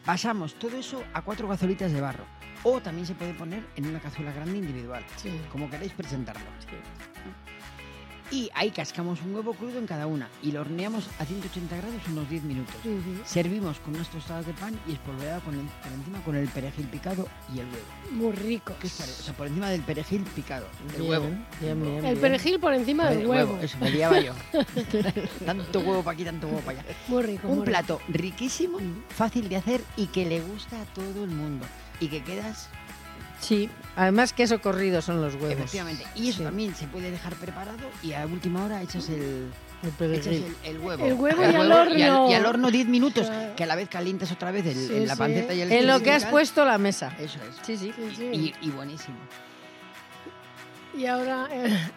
Pasamos 0.04 0.54
todo 0.54 0.76
eso 0.78 1.02
a 1.12 1.22
cuatro 1.22 1.48
cazuelitas 1.48 1.90
de 1.90 2.00
barro. 2.00 2.24
O 2.62 2.80
también 2.80 3.04
se 3.04 3.16
puede 3.16 3.34
poner 3.34 3.66
en 3.74 3.86
una 3.88 3.98
cazuela 3.98 4.30
grande 4.32 4.58
individual, 4.58 5.04
Sí. 5.16 5.40
como 5.50 5.68
queréis 5.68 5.90
presentarlo. 5.90 6.46
Y 8.30 8.50
ahí 8.54 8.70
cascamos 8.72 9.22
un 9.22 9.34
huevo 9.36 9.54
crudo 9.54 9.78
en 9.78 9.86
cada 9.86 10.08
una 10.08 10.28
y 10.42 10.50
lo 10.50 10.60
horneamos 10.62 11.08
a 11.20 11.24
180 11.24 11.76
grados 11.76 12.02
unos 12.08 12.28
10 12.28 12.42
minutos. 12.42 12.74
Servimos 13.24 13.78
con 13.78 13.94
unas 13.94 14.08
tostadas 14.08 14.44
de 14.46 14.52
pan 14.52 14.76
y 14.88 14.92
espolvoreado 14.94 15.40
con 15.42 15.54
el- 15.54 15.66
por 15.66 15.92
encima 15.92 16.20
con 16.24 16.36
el 16.36 16.48
perejil 16.48 16.86
picado 16.86 17.28
y 17.54 17.60
el 17.60 17.66
huevo. 17.66 17.86
Muy 18.10 18.32
rico. 18.32 18.74
O 18.82 18.86
sea, 18.88 19.32
por 19.34 19.46
encima 19.46 19.70
del 19.70 19.82
perejil 19.82 20.22
picado, 20.34 20.66
del 20.92 21.02
Bien, 21.02 21.10
huevo. 21.10 21.26
bien, 21.60 21.82
bien, 21.82 22.04
El 22.04 22.16
perejil 22.18 22.58
por 22.58 22.74
encima 22.74 23.08
del 23.10 23.20
El 23.20 23.26
huevo. 23.28 23.58
Eso 23.62 23.78
me 23.78 23.90
liaba 23.90 24.18
yo. 24.20 24.32
tanto 25.46 25.80
huevo 25.80 26.02
para 26.02 26.14
aquí, 26.14 26.24
tanto 26.24 26.46
huevo 26.48 26.60
para 26.60 26.80
allá. 26.80 26.88
Muy 27.08 27.22
rico. 27.22 27.48
Un 27.48 27.58
muy 27.58 27.66
plato 27.66 28.00
riquísimo, 28.08 28.78
fácil 29.10 29.48
de 29.48 29.56
hacer 29.56 29.80
y 29.96 30.06
que 30.06 30.26
le 30.26 30.40
gusta 30.40 30.80
a 30.80 30.84
todo 30.86 31.24
el 31.24 31.30
mundo. 31.30 31.64
Y 32.00 32.08
que 32.08 32.22
quedas, 32.22 32.68
Sí, 33.40 33.68
además 33.96 34.32
queso 34.32 34.60
corrido 34.60 35.02
son 35.02 35.20
los 35.20 35.34
huevos. 35.34 35.50
efectivamente. 35.52 36.04
Y 36.14 36.28
eso 36.30 36.38
Sí. 36.38 36.44
también 36.44 36.74
se 36.74 36.86
puede 36.86 37.10
dejar 37.10 37.34
preparado 37.34 37.78
y 38.02 38.12
a 38.12 38.26
última 38.26 38.64
hora 38.64 38.82
echas 38.82 39.08
el, 39.10 39.20
El 39.82 39.88
echas 39.88 39.96
perejil. 39.98 40.44
el, 40.64 40.76
el 40.76 40.78
huevo. 40.80 41.04
El 41.06 41.14
huevo 41.14 41.42
y 41.42 41.44
al 41.54 41.70
horno. 41.72 41.94
Y 41.98 42.02
al, 42.02 42.30
y 42.30 42.34
al 42.34 42.46
horno 42.46 42.70
10 42.70 42.86
minutos, 42.88 43.26
Claro. 43.26 43.54
que 43.54 43.64
a 43.64 43.66
la 43.66 43.76
vez 43.76 43.88
calientas 43.88 44.32
otra 44.32 44.50
vez 44.50 44.64
el- 44.66 44.74
Sí, 44.74 45.06
la 45.06 45.14
sí. 45.14 45.18
panceta 45.18 45.54
y 45.54 45.60
el 45.60 45.70
En 45.72 45.86
lo 45.86 46.00
que 46.00 46.12
has 46.12 46.24
puesto 46.26 46.64
la 46.64 46.78
mesa. 46.78 47.14
Eso 47.18 47.38
es. 47.48 47.56
Sí, 47.62 47.76
sí. 47.76 47.92
Sí, 47.94 48.14
sí. 48.16 48.24
Y, 48.32 48.54
y 48.66 48.70
buenísimo. 48.70 49.16
Y 50.96 51.04
ahora, 51.06 51.46
eh, 51.52 51.90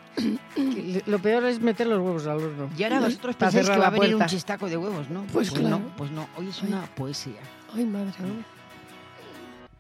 Que 0.55 1.01
Lo 1.07 1.19
peor 1.19 1.45
es 1.45 1.61
meter 1.61 1.87
los 1.87 1.99
huevos 1.99 2.27
al 2.27 2.37
horno. 2.43 2.69
Y 2.77 2.83
ahora 2.83 2.99
vosotros 2.99 3.37
Para 3.37 3.49
pensáis 3.51 3.69
que 3.73 3.79
va 3.79 3.87
a 3.87 3.91
venir 3.91 4.13
un 4.15 4.25
chistaco 4.25 4.67
de 4.67 4.75
huevos, 4.75 5.09
¿no? 5.09 5.23
Pues 5.31 5.51
claro. 5.51 5.69
no, 5.79 5.95
pues 5.95 6.11
no. 6.11 6.27
Hoy 6.35 6.49
es 6.49 6.61
una 6.63 6.81
poesía. 6.95 7.39
ay 7.73 7.85
madre, 7.85 8.11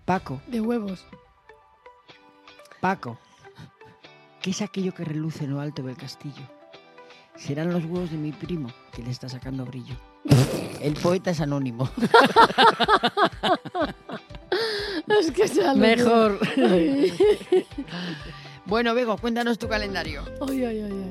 Paco, 0.05 0.41
de 0.47 0.61
huevos. 0.61 1.05
Paco, 2.79 3.17
¿qué 4.41 4.51
es 4.51 4.61
aquello 4.61 4.93
que 4.93 5.03
reluce 5.03 5.43
en 5.43 5.51
lo 5.51 5.59
alto 5.59 5.83
del 5.83 5.97
castillo? 5.97 6.43
Serán 7.35 7.71
los 7.71 7.83
huevos 7.85 8.11
de 8.11 8.17
mi 8.17 8.31
primo 8.31 8.69
que 8.93 9.01
le 9.03 9.11
está 9.11 9.27
sacando 9.27 9.65
brillo. 9.65 9.95
El 10.81 10.93
poeta 10.93 11.31
es 11.31 11.41
anónimo. 11.41 11.89
Es 15.07 15.31
que 15.31 15.47
lo 15.61 15.75
Mejor. 15.75 16.39
Bueno, 18.65 18.93
Bego, 18.93 19.17
cuéntanos 19.17 19.57
tu 19.57 19.67
calendario. 19.67 20.23
ay, 20.47 20.63
ay, 20.63 20.81
ay, 20.81 20.91
ay. 20.91 21.09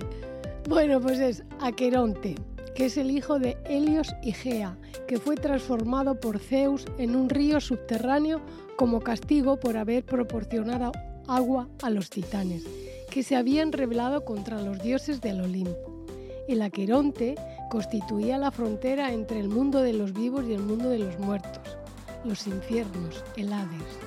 Bueno, 0.69 1.01
pues 1.01 1.19
es 1.19 1.43
Aqueronte, 1.61 2.37
que 2.77 2.87
es 2.87 2.97
el 2.97 3.11
hijo 3.11 3.39
de 3.39 3.59
Helios 3.65 4.15
y 4.23 4.33
Gea, 4.33 4.77
que 5.09 5.19
fue 5.19 5.35
transformado 5.35 6.21
por 6.21 6.39
Zeus 6.39 6.87
en 6.99 7.17
un 7.17 7.29
río 7.29 7.61
subterráneo 7.61 8.41
como 8.77 9.01
castigo 9.01 9.59
por 9.59 9.77
haber 9.77 10.05
proporcionado 10.05 10.93
agua 11.29 11.69
a 11.83 11.91
los 11.91 12.11
titanes, 12.11 12.65
que 13.11 13.23
se 13.23 13.37
habían 13.37 13.73
rebelado 13.73 14.25
contra 14.25 14.61
los 14.61 14.83
dioses 14.83 15.21
del 15.21 15.41
Olimpo. 15.43 16.05
El 16.49 16.63
Aqueronte 16.63 17.37
constituía 17.71 18.39
la 18.39 18.51
frontera 18.51 19.13
entre 19.13 19.39
el 19.39 19.49
mundo 19.49 19.83
de 19.83 19.93
los 19.93 20.15
vivos 20.15 20.47
y 20.49 20.55
el 20.55 20.63
mundo 20.63 20.89
de 20.89 20.99
los 20.99 21.19
muertos, 21.19 21.77
los 22.25 22.47
infiernos, 22.47 23.23
el 23.37 23.53
Hades. 23.53 23.99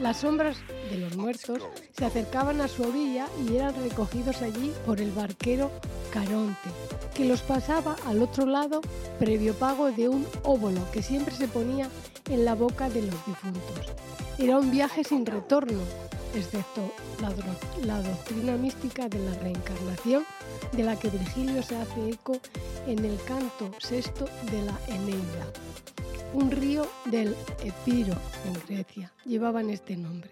Las 0.00 0.18
sombras 0.18 0.58
de 0.90 0.98
los 0.98 1.16
muertos 1.16 1.62
se 1.96 2.04
acercaban 2.04 2.60
a 2.60 2.68
su 2.68 2.82
orilla 2.82 3.26
y 3.48 3.56
eran 3.56 3.74
recogidos 3.82 4.42
allí 4.42 4.72
por 4.84 5.00
el 5.00 5.10
barquero 5.10 5.70
Caronte, 6.12 6.70
que 7.14 7.24
los 7.24 7.40
pasaba 7.40 7.96
al 8.06 8.22
otro 8.22 8.46
lado 8.46 8.82
previo 9.18 9.54
pago 9.54 9.90
de 9.90 10.08
un 10.08 10.26
óvulo 10.44 10.80
que 10.92 11.02
siempre 11.02 11.34
se 11.34 11.48
ponía 11.48 11.88
en 12.28 12.44
la 12.44 12.54
boca 12.54 12.88
de 12.90 13.02
los 13.02 13.26
difuntos. 13.26 13.92
Era 14.38 14.58
un 14.58 14.70
viaje 14.70 15.02
sin 15.02 15.24
retorno, 15.24 15.80
excepto 16.36 16.92
la, 17.20 18.02
doctrina 18.02 18.56
mística 18.56 19.08
de 19.08 19.18
la 19.18 19.34
reencarnación, 19.38 20.24
de 20.72 20.82
la 20.82 20.98
que 20.98 21.08
Virgilio 21.08 21.62
se 21.62 21.76
hace 21.76 22.10
eco 22.10 22.38
en 22.86 23.04
el 23.04 23.18
canto 23.24 23.70
sexto 23.78 24.26
de 24.50 24.62
la 24.62 24.78
Eneida. 24.88 25.46
Un 26.34 26.50
río 26.50 26.86
del 27.06 27.34
Epiro, 27.64 28.14
en 28.46 28.54
Grecia, 28.68 29.12
llevaban 29.24 29.70
este 29.70 29.96
nombre. 29.96 30.30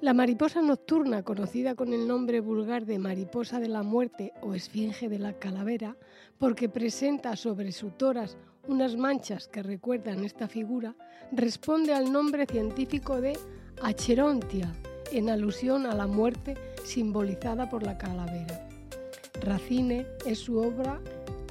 La 0.00 0.14
mariposa 0.14 0.62
nocturna, 0.62 1.22
conocida 1.22 1.74
con 1.74 1.92
el 1.92 2.08
nombre 2.08 2.40
vulgar 2.40 2.86
de 2.86 2.98
mariposa 2.98 3.60
de 3.60 3.68
la 3.68 3.82
muerte 3.82 4.32
o 4.40 4.54
esfinge 4.54 5.08
de 5.08 5.18
la 5.18 5.34
calavera, 5.34 5.96
porque 6.38 6.68
presenta 6.68 7.36
sobre 7.36 7.70
su 7.72 7.90
toras 7.90 8.36
unas 8.66 8.96
manchas 8.96 9.46
que 9.46 9.62
recuerdan 9.62 10.24
esta 10.24 10.48
figura, 10.48 10.94
responde 11.32 11.92
al 11.92 12.10
nombre 12.12 12.46
científico 12.46 13.20
de 13.20 13.38
Acherontia, 13.82 14.74
en 15.12 15.28
alusión 15.28 15.86
a 15.86 15.94
la 15.94 16.06
muerte 16.06 16.56
simbolizada 16.84 17.68
por 17.68 17.82
la 17.82 17.98
calavera. 17.98 18.68
Racine 19.42 20.06
es 20.26 20.38
su 20.38 20.58
obra, 20.58 21.00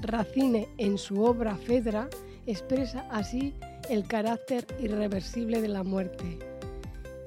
Racine 0.01 0.69
en 0.77 0.97
su 0.97 1.23
obra 1.23 1.55
Fedra 1.55 2.09
expresa 2.45 3.05
así 3.11 3.53
el 3.89 4.07
carácter 4.07 4.65
irreversible 4.79 5.61
de 5.61 5.67
la 5.67 5.83
muerte. 5.83 6.39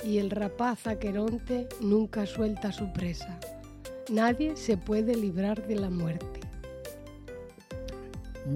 Y 0.04 0.18
el 0.18 0.30
rapaz 0.30 0.86
Aqueronte 0.86 1.68
nunca 1.80 2.26
suelta 2.26 2.72
su 2.72 2.92
presa. 2.92 3.38
Nadie 4.10 4.56
se 4.56 4.76
puede 4.76 5.14
librar 5.14 5.66
de 5.66 5.76
la 5.76 5.90
muerte. 5.90 6.40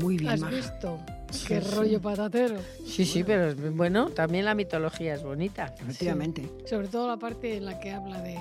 Muy 0.02 0.16
bien, 0.18 0.32
¿Has 0.32 0.40
Maja. 0.40 0.56
visto? 0.56 0.98
Sí, 1.36 1.46
Qué 1.48 1.60
sí. 1.62 1.74
rollo 1.74 2.00
patatero. 2.00 2.56
Sí, 2.84 3.04
sí, 3.04 3.24
pero 3.24 3.54
bueno, 3.72 4.10
también 4.10 4.44
la 4.44 4.54
mitología 4.54 5.14
es 5.14 5.22
bonita. 5.22 5.74
Efectivamente. 5.80 6.48
Sobre 6.68 6.88
todo 6.88 7.08
la 7.08 7.16
parte 7.16 7.56
en 7.56 7.64
la 7.66 7.78
que 7.78 7.92
habla 7.92 8.20
de, 8.22 8.38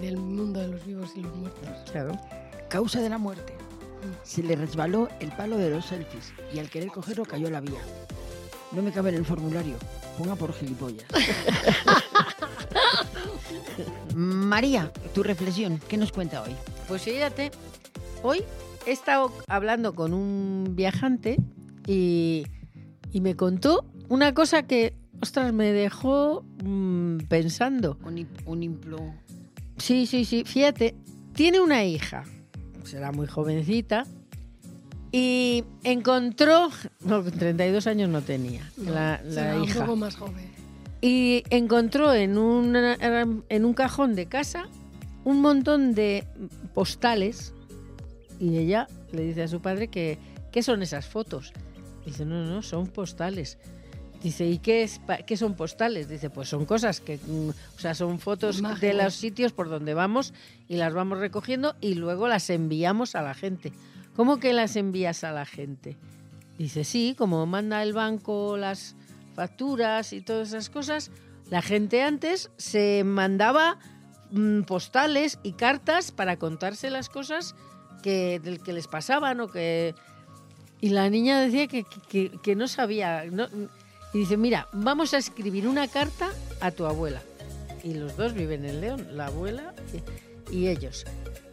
del 0.00 0.16
mundo 0.16 0.60
de 0.60 0.68
los 0.68 0.84
vivos 0.84 1.10
y 1.16 1.22
los 1.22 1.34
muertos. 1.34 1.68
Claro. 1.90 2.12
Causa 2.68 3.00
de 3.00 3.08
la 3.08 3.18
muerte. 3.18 3.54
Se 4.22 4.42
le 4.42 4.54
resbaló 4.54 5.08
el 5.20 5.32
palo 5.32 5.56
de 5.56 5.70
los 5.70 5.86
selfies 5.86 6.32
y 6.54 6.58
al 6.60 6.70
querer 6.70 6.88
cogerlo 6.90 7.24
cayó 7.24 7.48
a 7.48 7.50
la 7.50 7.60
vía. 7.60 7.80
No 8.70 8.82
me 8.82 8.92
cabe 8.92 9.08
en 9.10 9.16
el 9.16 9.24
formulario. 9.24 9.76
Ponga 10.18 10.36
por 10.36 10.52
gilipollas. 10.52 11.06
María, 14.14 14.92
tu 15.14 15.22
reflexión, 15.22 15.80
¿qué 15.88 15.96
nos 15.96 16.12
cuenta 16.12 16.42
hoy? 16.42 16.54
Pues 16.86 17.02
fíjate, 17.02 17.50
hoy 18.22 18.44
he 18.86 18.92
estado 18.92 19.32
hablando 19.46 19.94
con 19.94 20.12
un 20.12 20.72
viajante 20.74 21.36
y, 21.88 22.44
y 23.12 23.20
me 23.20 23.34
contó 23.34 23.84
una 24.08 24.34
cosa 24.34 24.62
que, 24.64 24.94
ostras, 25.20 25.52
me 25.52 25.72
dejó 25.72 26.44
mm, 26.62 27.18
pensando. 27.28 27.98
Un, 28.04 28.28
un 28.46 28.62
implo. 28.62 28.98
Sí, 29.78 30.06
sí, 30.06 30.24
sí, 30.24 30.44
fíjate, 30.44 30.94
tiene 31.34 31.60
una 31.60 31.84
hija, 31.84 32.24
será 32.84 33.10
muy 33.12 33.26
jovencita, 33.26 34.04
y 35.10 35.64
encontró, 35.84 36.68
no, 37.04 37.22
32 37.24 37.86
años 37.86 38.10
no 38.10 38.20
tenía, 38.20 38.70
No, 38.76 38.92
la, 38.92 39.20
la 39.24 39.32
será 39.32 39.56
un 39.56 39.64
hija. 39.64 39.80
poco 39.80 39.96
más 39.96 40.16
joven. 40.16 40.50
y 41.00 41.44
encontró 41.48 42.12
en 42.12 42.36
un, 42.36 42.76
en 42.76 43.64
un 43.64 43.72
cajón 43.72 44.14
de 44.14 44.26
casa 44.26 44.68
un 45.24 45.40
montón 45.40 45.94
de 45.94 46.24
postales 46.74 47.54
y 48.38 48.58
ella 48.58 48.86
le 49.12 49.22
dice 49.22 49.42
a 49.44 49.48
su 49.48 49.60
padre 49.62 49.88
que 49.88 50.18
¿qué 50.52 50.62
son 50.62 50.82
esas 50.82 51.06
fotos? 51.06 51.52
Dice, 52.04 52.24
no, 52.24 52.44
no, 52.44 52.62
son 52.62 52.86
postales. 52.86 53.58
Dice, 54.22 54.46
¿y 54.46 54.58
qué, 54.58 54.82
es, 54.82 55.00
qué 55.26 55.36
son 55.36 55.54
postales? 55.54 56.08
Dice, 56.08 56.28
pues 56.28 56.48
son 56.48 56.64
cosas 56.64 57.00
que, 57.00 57.18
mm, 57.24 57.50
o 57.50 57.78
sea, 57.78 57.94
son 57.94 58.18
fotos 58.18 58.60
de 58.80 58.94
los 58.94 59.14
sitios 59.14 59.52
por 59.52 59.68
donde 59.68 59.94
vamos 59.94 60.34
y 60.68 60.76
las 60.76 60.92
vamos 60.92 61.18
recogiendo 61.18 61.76
y 61.80 61.94
luego 61.94 62.26
las 62.26 62.50
enviamos 62.50 63.14
a 63.14 63.22
la 63.22 63.34
gente. 63.34 63.72
¿Cómo 64.16 64.40
que 64.40 64.52
las 64.52 64.74
envías 64.74 65.22
a 65.22 65.30
la 65.30 65.46
gente? 65.46 65.96
Dice, 66.58 66.82
sí, 66.82 67.14
como 67.16 67.46
manda 67.46 67.80
el 67.84 67.92
banco 67.92 68.56
las 68.56 68.96
facturas 69.34 70.12
y 70.12 70.20
todas 70.20 70.48
esas 70.48 70.68
cosas, 70.68 71.12
la 71.48 71.62
gente 71.62 72.02
antes 72.02 72.50
se 72.56 73.04
mandaba 73.04 73.78
mm, 74.32 74.62
postales 74.62 75.38
y 75.44 75.52
cartas 75.52 76.10
para 76.10 76.36
contarse 76.36 76.90
las 76.90 77.08
cosas 77.08 77.54
que, 78.02 78.40
del 78.40 78.60
que 78.60 78.72
les 78.72 78.88
pasaban 78.88 79.40
o 79.40 79.48
que... 79.48 79.94
Y 80.80 80.90
la 80.90 81.10
niña 81.10 81.40
decía 81.40 81.66
que, 81.66 81.84
que- 82.42 82.56
no 82.56 82.68
sabía. 82.68 83.24
no- 83.30 83.48
y 84.14 84.18
dice, 84.20 84.36
mira, 84.36 84.68
vamos 84.72 85.12
a 85.12 85.18
escribir 85.18 85.68
una 85.68 85.86
carta 85.88 86.30
a 86.60 86.70
tu 86.70 86.86
abuela. 86.86 87.20
Y 87.84 87.94
los 87.94 88.16
dos 88.16 88.32
viven 88.32 88.64
en 88.64 88.80
León, 88.80 89.06
la 89.12 89.26
abuela 89.26 89.74
y, 90.50 90.68
ellos. 90.68 91.04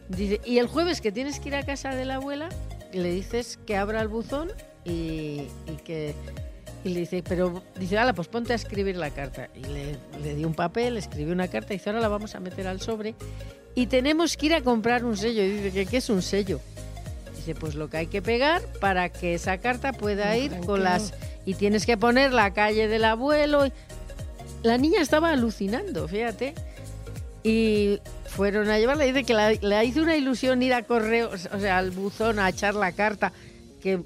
Dice, 0.08 0.40
y 0.44 0.58
el 0.58 0.66
jueves 0.66 1.00
que 1.00 1.12
tienes 1.12 1.38
que 1.40 1.48
ir 1.50 1.54
a 1.56 1.64
casa 1.64 1.94
de 1.94 2.04
la 2.04 2.14
abuela, 2.16 2.48
le 2.92 3.10
dices 3.12 3.58
que 3.66 3.76
abra 3.76 4.00
el 4.00 4.08
buzón 4.08 4.50
y, 4.84 5.42
y 5.66 5.76
que... 5.84 6.14
Y 6.84 6.90
le 6.90 7.00
dice, 7.00 7.22
pero 7.26 7.64
dice, 7.78 7.98
ala, 7.98 8.12
pues 8.14 8.28
ponte 8.28 8.52
a 8.52 8.56
escribir 8.56 8.96
la 8.96 9.10
carta. 9.10 9.48
Y 9.56 9.60
le, 9.64 9.96
le 10.22 10.34
dio 10.36 10.46
un 10.46 10.54
papel, 10.54 10.96
escribió 10.96 11.32
una 11.32 11.48
carta 11.48 11.74
y 11.74 11.78
dice, 11.78 11.90
ahora 11.90 12.00
la 12.00 12.08
vamos 12.08 12.34
a 12.36 12.40
meter 12.40 12.68
al 12.68 12.80
sobre. 12.80 13.16
Y 13.74 13.86
tenemos 13.86 14.36
que 14.36 14.46
ir 14.46 14.54
a 14.54 14.60
comprar 14.62 15.04
un 15.04 15.16
sello. 15.16 15.42
Y 15.42 15.48
dice, 15.50 15.72
¿qué, 15.72 15.84
qué 15.86 15.96
es 15.96 16.08
un 16.10 16.22
sello? 16.22 16.60
Dice, 17.46 17.60
pues 17.60 17.76
lo 17.76 17.88
que 17.88 17.98
hay 17.98 18.06
que 18.08 18.22
pegar 18.22 18.60
para 18.80 19.08
que 19.08 19.34
esa 19.34 19.58
carta 19.58 19.92
pueda 19.92 20.36
ir 20.36 20.50
con 20.66 20.82
las... 20.82 21.14
Y 21.44 21.54
tienes 21.54 21.86
que 21.86 21.96
poner 21.96 22.32
la 22.32 22.52
calle 22.52 22.88
del 22.88 23.04
abuelo. 23.04 23.68
La 24.64 24.78
niña 24.78 25.00
estaba 25.00 25.30
alucinando, 25.30 26.08
fíjate. 26.08 26.54
Y 27.44 28.00
fueron 28.30 28.68
a 28.68 28.80
llevarla. 28.80 29.04
Dice 29.04 29.22
que 29.22 29.32
la- 29.32 29.52
le 29.52 29.84
hizo 29.84 30.02
una 30.02 30.16
ilusión 30.16 30.60
ir 30.60 30.74
a 30.74 30.82
correo, 30.82 31.30
o 31.30 31.60
sea, 31.60 31.78
al 31.78 31.92
buzón 31.92 32.40
a 32.40 32.48
echar 32.48 32.74
la 32.74 32.90
carta, 32.90 33.32
que 33.80 34.00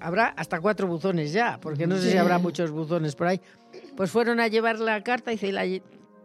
habrá 0.00 0.26
hasta 0.28 0.60
cuatro 0.60 0.86
buzones 0.86 1.32
ya, 1.32 1.58
porque 1.60 1.88
no 1.88 1.96
sé 1.98 2.12
si 2.12 2.16
habrá 2.16 2.38
muchos 2.38 2.70
buzones 2.70 3.16
por 3.16 3.26
ahí. 3.26 3.40
Pues 3.96 4.12
fueron 4.12 4.38
a 4.38 4.46
llevar 4.46 4.78
la 4.78 5.02
carta 5.02 5.32
y 5.32 5.34
dice, 5.34 5.50
la 5.50 5.64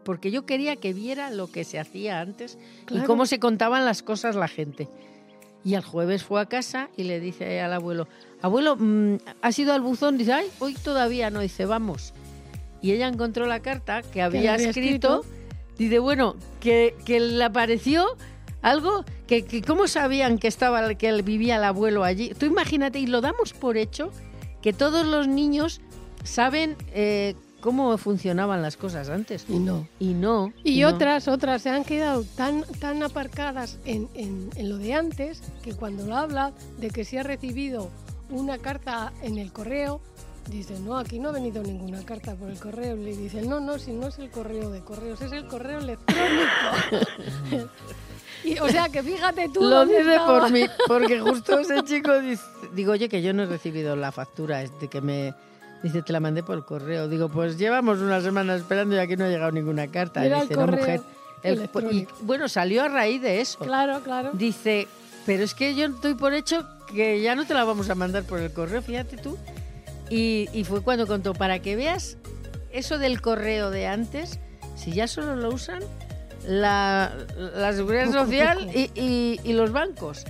porque 0.04 0.30
yo 0.30 0.46
quería 0.46 0.76
que 0.76 0.92
viera 0.92 1.30
lo 1.30 1.50
que 1.50 1.64
se 1.64 1.80
hacía 1.80 2.20
antes 2.20 2.58
y 2.90 3.00
cómo 3.00 3.26
se 3.26 3.40
contaban 3.40 3.84
las 3.84 4.02
cosas 4.02 4.36
la 4.36 4.46
gente. 4.48 4.88
Y 5.64 5.74
el 5.74 5.82
jueves 5.82 6.22
fue 6.22 6.40
a 6.40 6.46
casa 6.46 6.88
y 6.96 7.04
le 7.04 7.20
dice 7.20 7.60
al 7.60 7.72
abuelo, 7.72 8.08
abuelo, 8.40 8.76
mm, 8.76 9.16
¿has 9.42 9.58
ido 9.58 9.72
al 9.74 9.82
buzón? 9.82 10.16
Dice, 10.16 10.32
ay, 10.32 10.46
hoy 10.58 10.74
todavía 10.74 11.30
no. 11.30 11.40
Dice, 11.40 11.66
vamos. 11.66 12.14
Y 12.80 12.92
ella 12.92 13.08
encontró 13.08 13.46
la 13.46 13.60
carta 13.60 14.02
que 14.02 14.22
había, 14.22 14.54
había 14.54 14.70
escrito. 14.70 15.24
Dice, 15.76 15.98
bueno, 15.98 16.36
que, 16.60 16.94
que 17.04 17.20
le 17.20 17.44
apareció 17.44 18.16
algo 18.62 19.04
que, 19.26 19.44
que 19.44 19.62
cómo 19.62 19.86
sabían 19.86 20.38
que 20.38 20.48
estaba 20.48 20.94
que 20.94 21.22
vivía 21.22 21.56
el 21.56 21.64
abuelo 21.64 22.04
allí. 22.04 22.32
Tú 22.38 22.46
imagínate, 22.46 22.98
y 22.98 23.06
lo 23.06 23.20
damos 23.20 23.52
por 23.52 23.76
hecho, 23.76 24.10
que 24.62 24.72
todos 24.72 25.06
los 25.06 25.28
niños 25.28 25.80
saben 26.24 26.76
eh, 26.92 27.34
cómo 27.60 27.96
funcionaban 27.98 28.62
las 28.62 28.76
cosas 28.76 29.08
antes. 29.08 29.44
Y 29.48 29.58
no. 29.58 29.86
Y 29.98 30.14
no. 30.14 30.52
Y 30.64 30.80
no. 30.80 30.88
otras, 30.88 31.28
otras 31.28 31.62
se 31.62 31.70
han 31.70 31.84
quedado 31.84 32.24
tan, 32.36 32.62
tan 32.80 33.02
aparcadas 33.02 33.78
en, 33.84 34.08
en- 34.14 34.50
en 34.56 34.68
lo 34.68 34.78
de 34.78 34.94
antes 34.94 35.42
que 35.62 35.74
cuando 35.74 36.06
lo 36.06 36.16
habla 36.16 36.52
de 36.78 36.90
que 36.90 37.04
si 37.04 37.16
ha 37.18 37.22
recibido 37.22 37.90
una 38.30 38.58
carta 38.58 39.12
en 39.22 39.38
el 39.38 39.52
correo, 39.52 40.00
dice, 40.50 40.78
no, 40.80 40.96
aquí 40.98 41.18
no 41.18 41.28
ha 41.28 41.32
venido 41.32 41.62
ninguna 41.62 42.02
carta 42.04 42.34
por 42.34 42.48
el 42.50 42.58
correo. 42.58 42.96
Le 42.96 43.16
dice, 43.16 43.42
no, 43.42 43.60
no, 43.60 43.78
si 43.78 43.92
no 43.92 44.08
es 44.08 44.18
el 44.18 44.30
correo 44.30 44.70
de 44.70 44.80
correos, 44.80 45.20
es 45.20 45.32
el 45.32 45.46
correo 45.46 45.78
electrónico. 45.80 46.50
y, 48.44 48.58
o 48.58 48.68
sea 48.68 48.88
que 48.88 49.02
fíjate 49.02 49.48
tú. 49.52 49.60
Lo 49.62 49.68
dónde 49.80 49.98
dice 49.98 50.14
estaba. 50.14 50.40
por 50.40 50.50
mí, 50.50 50.64
porque 50.86 51.20
justo 51.20 51.58
ese 51.60 51.82
chico 51.84 52.18
dice, 52.20 52.42
digo, 52.74 52.92
oye, 52.92 53.08
que 53.08 53.22
yo 53.22 53.32
no 53.32 53.42
he 53.42 53.46
recibido 53.46 53.96
la 53.96 54.12
factura, 54.12 54.58
de 54.58 54.88
que 54.88 55.00
me... 55.00 55.34
Dice, 55.82 56.02
te 56.02 56.12
la 56.12 56.20
mandé 56.20 56.42
por 56.42 56.64
correo. 56.64 57.08
Digo, 57.08 57.28
pues 57.28 57.56
llevamos 57.58 58.00
una 58.00 58.20
semana 58.20 58.54
esperando 58.54 58.94
y 58.96 58.98
aquí 58.98 59.16
no 59.16 59.24
ha 59.24 59.28
llegado 59.28 59.50
ninguna 59.52 59.86
carta. 59.88 60.24
Era 60.24 60.36
el 60.42 60.48
dice, 60.48 60.54
no, 60.54 60.66
correo 60.66 60.78
mujer. 60.80 61.00
El- 61.42 61.70
y 61.92 62.06
bueno, 62.20 62.48
salió 62.48 62.82
a 62.82 62.88
raíz 62.88 63.22
de 63.22 63.40
eso. 63.40 63.58
Claro, 63.60 64.00
claro. 64.02 64.30
Dice, 64.34 64.88
pero 65.24 65.42
es 65.42 65.54
que 65.54 65.74
yo 65.74 65.86
estoy 65.86 66.14
por 66.14 66.34
hecho 66.34 66.66
que 66.92 67.22
ya 67.22 67.34
no 67.34 67.46
te 67.46 67.54
la 67.54 67.64
vamos 67.64 67.88
a 67.88 67.94
mandar 67.94 68.24
por 68.24 68.40
el 68.40 68.52
correo, 68.52 68.82
fíjate 68.82 69.16
tú. 69.16 69.38
Y, 70.10 70.48
y 70.52 70.64
fue 70.64 70.82
cuando 70.82 71.06
contó, 71.06 71.32
para 71.34 71.60
que 71.60 71.76
veas 71.76 72.18
eso 72.72 72.98
del 72.98 73.20
correo 73.22 73.70
de 73.70 73.86
antes, 73.86 74.38
si 74.76 74.92
ya 74.92 75.08
solo 75.08 75.34
lo 75.36 75.48
usan 75.48 75.82
la, 76.46 77.12
la 77.36 77.72
seguridad 77.72 78.04
social 78.12 78.58
y- 78.94 79.40
y 79.42 79.52
los 79.54 79.72
bancos. 79.72 80.24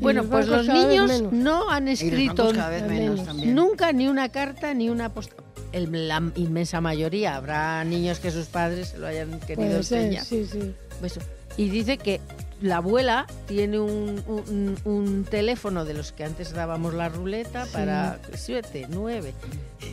Bueno, 0.00 0.22
los 0.22 0.30
pues 0.30 0.46
los 0.48 0.68
niños 0.68 1.22
no 1.32 1.70
han 1.70 1.88
Y 1.88 1.92
los 1.92 2.02
escrito 2.02 2.52
menos 2.88 3.20
nunca 3.46 3.92
ni 3.92 4.08
una 4.08 4.28
carta 4.28 4.74
ni 4.74 4.88
una 4.90 5.08
postal. 5.12 5.44
la 5.72 6.22
inmensa 6.36 6.80
mayoría 6.80 7.36
habrá 7.36 7.82
niños 7.84 8.18
que 8.20 8.30
sus 8.30 8.46
padres 8.46 8.88
se 8.88 8.98
lo 8.98 9.06
hayan 9.06 9.40
querido 9.40 9.56
Puede 9.68 9.82
ser, 9.82 9.98
enseñar. 10.02 10.24
sí, 10.24 10.46
sí. 10.46 10.74
Eso. 11.02 11.20
Y 11.56 11.68
dice 11.70 11.96
que 11.98 12.20
la 12.60 12.76
abuela 12.78 13.26
tiene 13.46 13.78
un, 13.78 14.22
un- 14.26 14.76
un 14.84 15.24
teléfono 15.24 15.84
de 15.84 15.94
los 15.94 16.12
que 16.12 16.24
antes 16.24 16.52
dábamos 16.52 16.94
la 16.94 17.08
ruleta 17.08 17.64
Sí. 17.66 17.72
para 17.72 18.18
siete, 18.34 18.86
nueve. 18.90 19.32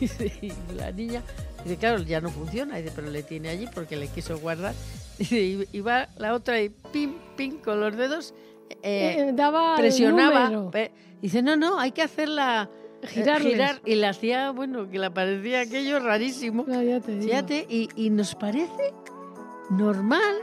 Y 0.00 0.52
la 0.76 0.90
niña 0.92 1.22
dice, 1.64 1.76
claro, 1.76 1.98
ya 2.02 2.20
no 2.20 2.30
funciona, 2.30 2.76
dice, 2.76 2.92
pero 2.94 3.10
le 3.10 3.22
tiene 3.22 3.48
allí 3.48 3.66
porque 3.74 3.96
le 3.96 4.08
quiso 4.08 4.38
guardar. 4.38 4.74
Dice, 5.18 5.40
y, 5.40 5.68
y 5.72 5.80
va 5.80 6.08
la 6.18 6.34
otra 6.34 6.60
y 6.60 6.70
pim, 6.92 7.14
pim, 7.36 7.58
con 7.58 7.78
los 7.80 7.96
dedos 7.96 8.34
eh, 8.82 9.16
Eh, 9.18 9.32
daba 9.34 9.76
presionaba. 9.76 10.70
pe- 10.70 10.92
Dice, 11.20 11.42
no, 11.42 11.56
no, 11.56 11.78
hay 11.78 11.92
que 11.92 12.02
hacerla 12.02 12.68
eh, 13.02 13.06
Girarles. 13.06 13.52
girar. 13.52 13.80
Y 13.86 13.94
le 13.94 14.06
hacía, 14.06 14.50
bueno, 14.50 14.88
que 14.90 14.98
le 14.98 15.10
parecía 15.10 15.60
aquello 15.62 16.00
rarísimo. 16.00 16.64
Ya 16.66 17.00
te. 17.00 17.20
Fíjate, 17.20 17.66
y, 17.68 17.88
y 17.96 18.10
nos 18.10 18.34
parece 18.34 18.92
normal 19.70 20.34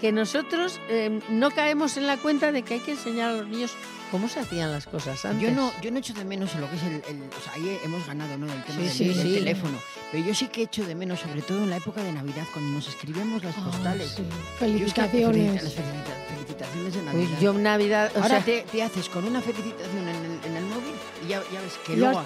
que 0.00 0.12
nosotros 0.12 0.80
eh, 0.88 1.20
no 1.28 1.50
caemos 1.50 1.96
en 1.96 2.06
la 2.06 2.16
cuenta 2.16 2.52
de 2.52 2.62
que 2.62 2.74
hay 2.74 2.80
que 2.80 2.92
enseñar 2.92 3.30
a 3.30 3.32
los 3.34 3.48
niños 3.48 3.72
cómo 4.10 4.28
se 4.28 4.40
hacían 4.40 4.72
las 4.72 4.86
cosas 4.86 5.22
antes. 5.24 5.42
Yo 5.42 5.54
no, 5.54 5.70
yo 5.82 5.90
no 5.90 5.98
echo 5.98 6.14
de 6.14 6.24
menos 6.24 6.54
lo 6.54 6.68
que 6.70 6.76
es 6.76 6.82
el, 6.84 6.92
el- 7.08 7.22
o 7.28 7.40
sea, 7.44 7.52
ahí 7.54 7.78
hemos 7.84 8.06
ganado, 8.06 8.38
¿no? 8.38 8.46
El 8.46 8.64
tema 8.64 8.78
Sí, 8.78 8.84
del, 8.84 8.92
sí, 8.92 9.04
del 9.08 9.22
sí. 9.28 9.34
teléfono. 9.34 9.78
Pero 10.10 10.24
yo 10.24 10.34
sí 10.34 10.46
que 10.48 10.62
echo 10.62 10.86
de 10.86 10.94
menos, 10.94 11.20
sobre 11.20 11.42
todo 11.42 11.58
en 11.64 11.68
la 11.70 11.76
época 11.76 12.02
de 12.02 12.12
Navidad, 12.12 12.44
cuando 12.52 12.70
nos 12.72 12.88
escribíamos 12.88 13.44
las 13.44 13.54
postales. 13.54 14.16
Yo 14.16 14.22
es 14.24 14.28
que- 14.30 14.58
Felicitaciones. 14.58 15.62
Las 15.62 15.72
felicita- 15.74 16.16
felicitaciones 16.34 16.94
de 16.94 17.00
Pues 17.00 17.14
Navidad. 17.14 17.40
yo 17.40 17.52
Navidad, 17.52 18.12
o 18.14 18.18
Ahora 18.22 18.28
sea, 18.36 18.44
te, 18.44 18.62
te 18.70 18.82
haces 18.82 19.08
con 19.10 19.24
una 19.24 19.40
felicitación 19.42 20.08
en 20.08 20.27
ya, 21.28 21.42
ya 21.52 21.60
ves 21.60 21.72
que 21.86 21.96
luego 21.96 22.20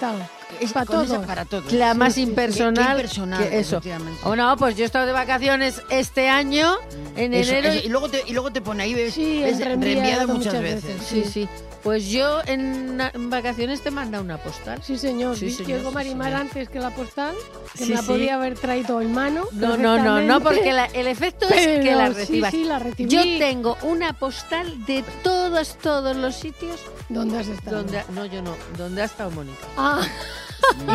es 0.61 0.73
Pa' 0.73 0.85
con 0.87 1.03
esa 1.05 1.15
todos. 1.15 1.27
para 1.27 1.45
todos. 1.45 1.73
la 1.73 1.93
sí, 1.93 1.99
más 1.99 2.15
sí, 2.15 2.23
sí. 2.23 2.29
impersonal, 2.29 2.85
Qué 2.85 2.91
impersonal, 2.93 3.49
que 3.49 3.59
eso. 3.59 3.81
O 4.25 4.37
no, 4.37 4.57
pues 4.57 4.77
yo 4.77 4.83
he 4.85 4.87
estado 4.87 5.07
de 5.07 5.13
vacaciones 5.13 5.83
este 5.91 6.29
año, 6.29 6.75
en 7.17 7.35
Eso, 7.35 7.53
enero. 7.53 7.69
eso, 7.75 7.87
y, 7.87 7.89
luego 7.89 8.09
te, 8.09 8.23
y 8.27 8.33
luego 8.33 8.51
te 8.53 8.61
pone 8.61 8.83
ahí, 8.85 8.95
ves, 8.95 9.15
Sí, 9.15 9.41
ves 9.43 9.59
reenviado 9.65 10.29
muchas 10.29 10.47
muchas 10.55 10.63
veces. 10.63 10.85
veces. 11.01 11.07
Sí, 11.07 11.25
sí. 11.25 11.49
Pues 11.83 12.09
yo 12.11 12.41
en, 12.47 13.01
vacaciones 13.29 13.83
te 13.83 13.91
manda 13.91 14.21
una 14.21 14.39
postal. 14.39 14.81
Sí, 14.85 14.97
señor. 14.99 15.37
Sí, 15.37 15.51
señor, 15.51 15.81
sí, 15.81 15.87
Marimar 15.93 16.33
antes 16.33 16.69
que 16.69 16.79
la 16.79 16.91
postal, 16.91 17.35
que 17.77 17.85
Sí, 17.87 17.91
me 17.91 17.97
la 17.97 18.03
podía 18.03 18.35
haber 18.37 18.55
traído 18.57 19.01
en 19.01 19.13
mano. 19.13 19.47
No, 19.53 19.77
no, 19.77 19.99
no, 19.99 20.21
no, 20.21 20.41
porque 20.41 20.73
la- 20.73 20.85
el 20.87 21.09
efecto 21.09 21.49
es 21.49 21.81
que 21.81 21.95
la 21.95 22.11
recibas. 22.11 22.53
Sí, 22.53 22.63
la 22.65 22.79
recibí. 22.79 23.11
Yo 23.11 23.21
tengo 23.23 23.77
una 23.83 24.13
postal 24.13 24.87
de 24.87 25.03
todos, 25.25 25.77
todos 25.79 26.17
los 26.17 26.37
sitios 26.37 26.79
¿Dónde 27.09 27.39
has 27.41 27.49
estado? 27.49 27.79
donde... 27.79 28.03
No, 28.15 28.27
yo 28.27 28.43
no. 28.43 28.55
Donde 28.79 29.03
ha 29.03 29.07
estado 29.07 29.33
Mónica. 29.33 29.59
Ah, 29.77 30.03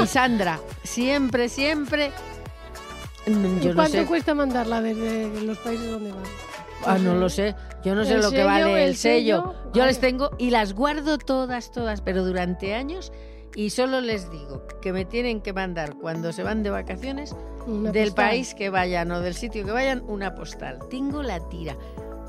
Y 0.02 0.08
Sandra. 0.08 0.60
Siempre, 0.86 1.50
siempre... 1.50 2.12
Mm, 3.28 3.58
¿y 3.58 3.60
Yo 3.60 3.70
no 3.72 3.76
¿cuánto 3.76 3.98
sé. 3.98 4.06
cuesta 4.06 4.34
mandarla 4.34 4.82
desde 4.82 5.42
los 5.42 5.58
países 5.58 5.92
donde 5.92 6.12
van? 6.14 6.24
Ah, 6.86 6.98
no 7.00 7.16
lo 7.16 7.30
sé. 7.30 7.56
Yo 7.84 7.96
no 7.96 8.06
sé 8.06 8.18
lo 8.18 8.32
que 8.32 8.44
vale 8.44 8.84
el 8.84 8.90
el 8.90 8.96
sello. 8.96 9.38
sello, 9.42 9.54
Yo 9.66 9.72
claro. 9.72 9.88
les 9.88 10.00
tengo 10.00 10.32
y 10.38 10.50
las 10.52 10.74
guardo 10.74 11.18
todas, 11.18 11.72
todas, 11.72 12.02
pero 12.02 12.24
durante 12.24 12.76
años. 12.76 13.12
Y 13.56 13.72
solo 13.72 14.02
les 14.02 14.30
digo 14.30 14.68
que 14.82 14.94
me 14.94 15.04
tienen 15.06 15.42
que 15.42 15.54
mandar 15.54 15.96
cuando 15.96 16.32
se 16.32 16.44
van 16.44 16.62
de 16.62 16.70
vacaciones 16.70 17.36
Una 17.66 17.92
del 17.92 18.10
postal. 18.10 18.26
país 18.30 18.54
que 18.54 18.70
vayan 18.70 19.12
o 19.12 19.22
del 19.22 19.34
sitio 19.34 19.66
que 19.66 19.72
vayan 19.72 20.04
una 20.08 20.36
postal. 20.36 20.78
Tengo 20.92 21.24
la 21.24 21.40
tira. 21.50 21.76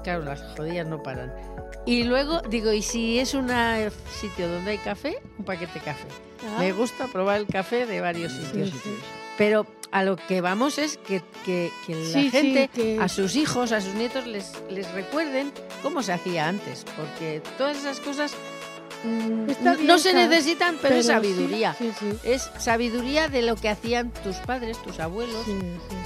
Claro, 0.05 0.25
las 0.25 0.41
jodidas 0.57 0.87
no 0.87 1.03
paran. 1.03 1.35
Y 1.85 2.05
luego 2.05 2.41
digo, 2.49 2.73
y 2.73 2.81
si 2.83 3.19
es 3.19 3.35
un 3.35 3.49
sitio 4.11 4.49
donde 4.49 4.71
hay 4.73 4.79
café, 4.79 5.19
un 5.39 5.45
paquete 5.45 5.75
de 5.75 5.81
café. 5.85 6.07
Ah, 6.47 6.61
Me 6.61 6.73
gusta 6.73 7.07
probar 7.13 7.41
el 7.41 7.47
café 7.47 7.85
de 7.85 8.01
varios 8.01 8.33
sitios. 8.33 8.71
sí. 8.71 8.97
Pero 9.37 9.67
a 9.91 10.03
lo 10.03 10.17
que 10.17 10.41
vamos 10.41 10.79
es 10.79 10.99
que, 10.99 11.23
que- 11.45 11.73
que 11.87 11.95
la 11.95 12.05
Sí, 12.05 12.13
sí, 12.25 12.31
gente, 12.31 12.69
que- 12.69 12.99
a 13.01 13.09
sus 13.09 13.37
hijos, 13.37 13.73
a 13.73 13.81
sus 13.81 13.95
nietos, 13.95 14.27
les, 14.27 14.53
les 14.71 14.91
recuerden 14.93 15.53
cómo 15.83 16.03
se 16.03 16.13
hacía 16.13 16.47
antes. 16.49 16.85
Porque 16.97 17.41
todas 17.57 17.77
esas 17.79 17.99
cosas 18.01 18.33
mm, 19.05 19.47
no- 19.87 19.99
se 19.99 20.13
necesitan, 20.13 20.77
pero, 20.83 20.97
es 20.97 21.07
sabiduría. 21.07 21.75
Sí. 21.79 21.91
Es 22.25 22.51
sabiduría 22.59 23.29
de 23.29 23.43
lo 23.43 23.57
que 23.57 23.69
hacían 23.69 24.11
tus 24.23 24.37
padres, 24.37 24.77
tus 24.83 25.01
abuelos. 25.01 25.47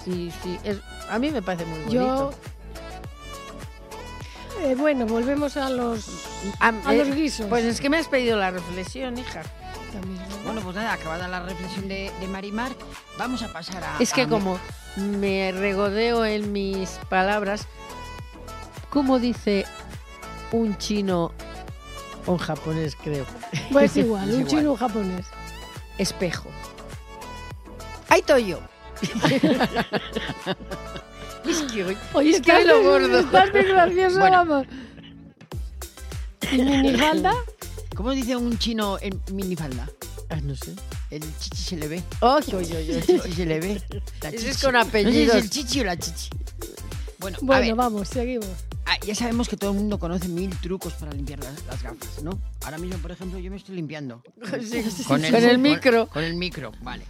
sí, 0.04 0.30
es- 0.64 0.78
a 1.10 1.18
mí 1.18 1.30
me 1.30 1.42
parece 1.42 1.64
muy 1.66 1.92
Yo. 1.92 2.04
bonito. 2.04 2.34
Eh, 4.64 4.74
bueno, 4.76 5.06
volvemos 5.06 5.56
a 5.56 5.70
los, 5.70 6.06
A, 6.60 6.68
a 6.86 6.94
eh, 6.94 6.98
los 6.98 7.14
guisos. 7.16 7.46
pues 7.48 7.64
es 7.64 7.80
que 7.80 7.90
me 7.90 7.96
has 7.96 8.06
pedido 8.06 8.36
la 8.36 8.50
reflexión, 8.52 9.18
hija. 9.18 9.42
También, 9.92 10.18
¿verdad? 10.18 10.36
Bueno, 10.44 10.60
pues 10.62 10.76
nada, 10.76 10.92
acabada 10.94 11.28
la 11.28 11.40
reflexión 11.42 11.86
de, 11.88 12.10
de 12.20 12.28
Marimar, 12.28 12.72
vamos 13.18 13.42
a 13.42 13.52
pasar 13.52 13.84
a... 13.84 13.96
Es 14.00 14.12
que 14.12 14.22
a- 14.22 14.28
como 14.28 14.58
me 14.96 15.52
regodeo 15.52 16.24
en 16.24 16.50
mis 16.52 16.88
palabras, 17.08 17.66
¿cómo 18.90 19.18
dice 19.18 19.64
un 20.50 20.76
chino 20.78 21.32
o 22.26 22.32
un 22.32 22.38
japonés, 22.38 22.96
creo? 22.96 23.24
Pues 23.70 23.96
igual, 23.96 24.24
un 24.28 24.30
igual. 24.40 24.46
chino 24.46 24.68
o 24.70 24.72
un 24.72 24.78
japonés. 24.78 25.26
Espejo. 25.98 26.48
¡Ahí 28.08 28.20
estoy 28.20 28.46
yo! 28.46 28.60
es 31.48 31.62
que 31.72 31.84
hoy- 31.84 31.98
Oye, 32.14 32.30
Es 32.30 32.40
que 32.40 32.52
hoy 32.52 32.64
lo 32.64 32.82
gordo. 32.82 33.18
Estás 33.18 33.52
gracioso, 33.52 34.18
Bueno. 34.20 34.36
vamos. 34.38 34.66
¿Y 36.52 36.58
minifalda? 36.62 37.32
¿Cómo 37.94 38.12
dice 38.12 38.36
un 38.36 38.58
chino 38.58 38.98
en 39.00 39.20
minifalda? 39.32 39.88
Ah, 40.30 40.40
no 40.42 40.56
sé. 40.56 40.74
El 41.10 41.22
chichi 41.38 41.56
se 41.62 41.76
le 41.76 41.88
ve. 41.88 42.02
¡Ay, 42.22 42.42
ay, 42.52 42.72
ay, 42.74 42.90
El 42.90 42.96
ay! 42.96 43.02
chichi 43.06 43.32
se 43.34 43.46
le 43.46 43.60
ve. 43.60 43.82
La 44.22 44.30
chichi. 44.32 44.46
es 44.46 44.62
con 44.62 44.72
No 44.72 44.84
sé 44.84 44.90
si 44.90 44.98
apellidos. 44.98 45.36
es 45.36 45.42
el 45.44 45.50
chichi 45.50 45.80
o 45.80 45.84
la 45.84 45.96
chichi. 45.98 46.30
Bueno, 47.18 47.36
a 47.40 47.44
Bueno, 47.44 47.60
ver, 47.66 47.74
vamos, 47.74 48.08
seguimos. 48.08 48.46
ah, 48.86 48.96
ya 49.06 49.14
sabemos 49.14 49.48
que 49.48 49.56
todo 49.56 49.70
el 49.70 49.76
mundo 49.76 49.98
conoce 49.98 50.26
mil 50.28 50.50
trucos 50.60 50.94
para 50.94 51.12
limpiar 51.12 51.38
las, 51.44 51.64
las 51.66 51.82
gafas, 51.82 52.22
¿no? 52.22 52.40
Ahora 52.64 52.78
mismo, 52.78 52.98
por 52.98 53.12
ejemplo, 53.12 53.38
yo 53.38 53.50
me 53.50 53.56
estoy 53.58 53.76
limpiando. 53.76 54.22
Sí, 54.60 54.82
sí, 54.90 55.04
Con 55.04 55.20
sí. 55.20 55.26
el- 55.26 55.32
Con 55.32 55.42
el 55.44 55.50
con- 55.52 55.62
micro. 55.62 56.06
Con 56.08 56.24
el 56.24 56.34
micro, 56.34 56.72
vale. 56.80 57.04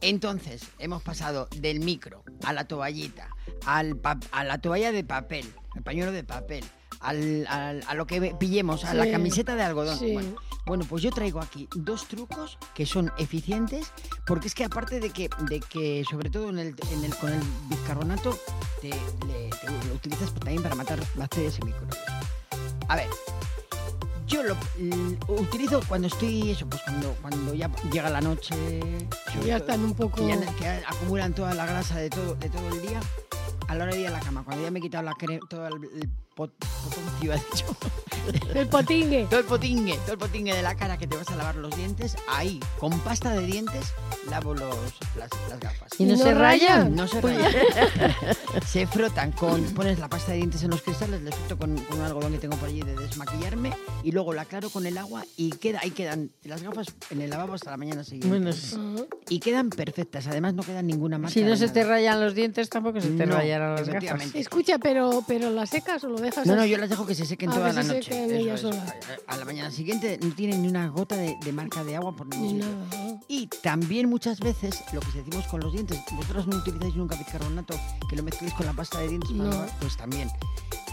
Entonces, 0.00 0.62
hemos 0.78 1.02
pasado 1.02 1.48
del 1.56 1.80
micro 1.80 2.24
a 2.44 2.52
la 2.52 2.64
toallita, 2.66 3.28
al 3.66 3.96
pa- 3.96 4.18
a 4.32 4.44
la 4.44 4.58
toalla 4.58 4.90
de 4.92 5.04
papel, 5.04 5.46
el 5.76 5.82
pañuelo 5.82 6.12
de 6.12 6.24
papel, 6.24 6.64
al- 7.02 7.46
al- 7.48 7.82
a 7.86 7.94
lo 7.94 8.06
que 8.06 8.34
pillemos, 8.38 8.84
a 8.84 8.94
la 8.94 9.04
camiseta 9.10 9.54
de 9.56 9.62
algodón. 9.62 9.98
Sí. 9.98 10.12
Bueno, 10.12 10.34
bueno, 10.64 10.84
pues 10.88 11.02
yo 11.02 11.10
traigo 11.10 11.40
aquí 11.40 11.68
dos 11.74 12.06
trucos 12.06 12.56
que 12.74 12.86
son 12.86 13.12
eficientes, 13.18 13.92
porque 14.26 14.46
es 14.46 14.54
que 14.54 14.64
aparte 14.64 15.00
de 15.00 15.10
que, 15.10 15.28
de 15.48 15.58
que 15.60 16.04
sobre 16.08 16.30
todo 16.30 16.50
en 16.50 16.58
el, 16.58 16.76
en 16.92 17.04
el- 17.04 17.16
con 17.16 17.32
el 17.32 17.40
bicarbonato, 17.68 18.38
te, 18.80 18.90
le- 18.90 19.50
te 19.50 19.88
lo 19.88 19.94
utilizas 19.94 20.32
también 20.34 20.62
para 20.62 20.74
matar 20.76 21.00
bacterias 21.16 21.58
y 21.60 21.64
microbios. 21.64 21.98
A 22.88 22.96
ver, 22.96 23.08
yo 24.26 24.42
lo 24.44 24.56
utilizo 25.28 25.80
cuando 25.88 26.08
estoy, 26.08 26.52
eso, 26.52 26.66
pues 26.68 26.80
cuando, 26.82 27.14
cuando 27.20 27.54
ya 27.54 27.68
llega 27.92 28.08
la 28.08 28.20
noche. 28.20 28.54
Ya 29.44 29.58
todo, 29.58 29.66
están 29.68 29.84
un 29.84 29.94
poco... 29.94 30.16
que, 30.16 30.28
ya, 30.28 30.40
que 30.54 30.62
ya 30.64 30.82
acumulan 30.88 31.34
toda 31.34 31.54
la 31.54 31.66
grasa 31.66 31.96
de 31.98 32.08
todo, 32.08 32.34
de 32.36 32.48
todo 32.48 32.68
el 32.68 32.82
día. 32.82 33.00
A 33.72 33.74
la 33.74 33.84
hora 33.84 33.94
de 33.94 34.00
ir 34.02 34.06
a 34.08 34.10
la 34.10 34.20
cama, 34.20 34.44
cuando 34.44 34.62
ya 34.62 34.70
me 34.70 34.80
he 34.80 34.82
quitado 34.82 35.02
la 35.02 35.14
todo 35.48 35.66
el, 35.66 35.74
el 36.02 36.10
pot, 36.34 36.52
potoncio, 36.84 37.32
ha 37.32 37.36
dicho. 37.36 37.76
El 38.54 38.68
potingue. 38.68 39.26
todo 39.30 39.40
el 39.40 39.46
potingue, 39.46 39.96
todo 40.04 40.12
el 40.12 40.18
potingue 40.18 40.54
de 40.54 40.62
la 40.62 40.74
cara 40.76 40.96
que 40.98 41.06
te 41.06 41.16
vas 41.16 41.28
a 41.30 41.36
lavar 41.36 41.56
los 41.56 41.74
dientes, 41.74 42.16
ahí, 42.28 42.60
con 42.78 43.00
pasta 43.00 43.30
de 43.32 43.46
dientes, 43.46 43.94
lavo 44.30 44.54
los, 44.54 44.76
las, 45.16 45.30
las 45.48 45.58
gafas. 45.58 45.88
¿Y 45.98 46.04
no, 46.04 46.10
¿Y 46.14 46.16
no 46.18 46.22
se 46.24 46.34
rayan? 46.34 46.68
rayan? 46.80 46.94
No 46.94 47.08
se 47.08 47.20
rayan. 47.20 47.52
se 48.66 48.86
frotan 48.86 49.32
con. 49.32 49.62
Pones 49.72 49.98
la 49.98 50.08
pasta 50.08 50.32
de 50.32 50.38
dientes 50.38 50.62
en 50.62 50.70
los 50.70 50.82
cristales, 50.82 51.22
le 51.22 51.32
froto 51.32 51.56
con, 51.58 51.76
con 51.78 51.98
un 51.98 52.04
algodón 52.04 52.32
que 52.32 52.38
tengo 52.38 52.56
por 52.56 52.68
allí 52.68 52.82
de 52.82 52.94
desmaquillarme 52.94 53.72
y 54.04 54.12
luego 54.12 54.32
la 54.34 54.42
aclaro 54.42 54.68
con 54.70 54.86
el 54.86 54.98
agua 54.98 55.24
y 55.36 55.50
queda, 55.50 55.80
ahí 55.82 55.90
quedan 55.90 56.30
las 56.44 56.62
gafas 56.62 56.86
en 57.10 57.22
el 57.22 57.30
lavabo 57.30 57.54
hasta 57.54 57.70
la 57.70 57.76
mañana 57.78 58.04
siguiente. 58.04 58.28
Bueno, 58.28 58.50
Y 59.28 59.40
quedan 59.40 59.70
perfectas, 59.70 60.26
además 60.26 60.54
no 60.54 60.62
queda 60.62 60.82
ninguna 60.82 61.18
marca. 61.18 61.32
si 61.32 61.42
no 61.42 61.56
se 61.56 61.68
te 61.68 61.80
nada. 61.80 61.94
rayan 61.94 62.20
los 62.20 62.34
dientes, 62.34 62.68
tampoco 62.68 63.00
se 63.00 63.08
te 63.08 63.26
No, 63.26 63.34
las 63.70 63.88
gafas. 63.88 64.34
Escucha, 64.34 64.78
pero, 64.78 65.24
pero 65.26 65.50
¿las 65.50 65.70
secas 65.70 66.02
o 66.04 66.08
lo 66.08 66.18
dejas 66.18 66.46
No, 66.46 66.54
no, 66.56 66.62
así? 66.62 66.70
yo 66.70 66.78
las 66.78 66.88
dejo 66.90 67.06
que 67.06 67.14
se 67.14 67.24
sequen 67.26 67.50
A 67.50 67.54
toda 67.54 67.66
ver 67.66 67.74
la 67.74 67.82
noche. 67.82 68.02
sequen 68.02 68.24
eso 68.30 68.34
ellas 68.34 68.54
es. 68.54 68.60
solas. 68.62 68.94
A, 69.26 69.36
la 69.36 69.44
mañana 69.44 69.70
siguiente 69.70 70.18
no 70.22 70.34
tienen 70.34 70.62
ni 70.62 70.68
una 70.68 70.88
gota 70.88 71.16
de, 71.16 71.36
de 71.44 71.52
marca 71.52 71.82
de 71.84 71.96
agua 71.96 72.14
por 72.16 72.26
Ni 72.28 72.36
ningún 72.36 72.62
sitio. 72.62 73.08
¿no? 73.08 73.20
Y 73.28 73.46
también 73.62 74.08
muchas 74.08 74.40
veces 74.40 74.82
lo 74.92 75.00
que 75.00 75.22
decimos 75.22 75.46
con 75.46 75.60
los 75.60 75.72
dientes, 75.72 75.98
vosotros 76.12 76.46
no 76.46 76.56
utilizáis 76.56 76.94
nunca 76.96 77.16
bicarbonato 77.16 77.74
que 78.08 78.16
lo 78.16 78.22
mezcléis 78.22 78.52
con 78.54 78.66
la 78.66 78.72
pasta 78.72 78.98
de 78.98 79.08
dientes, 79.08 79.30
para 79.32 79.50
No. 79.50 79.66
pues 79.80 79.96
también. 79.96 80.30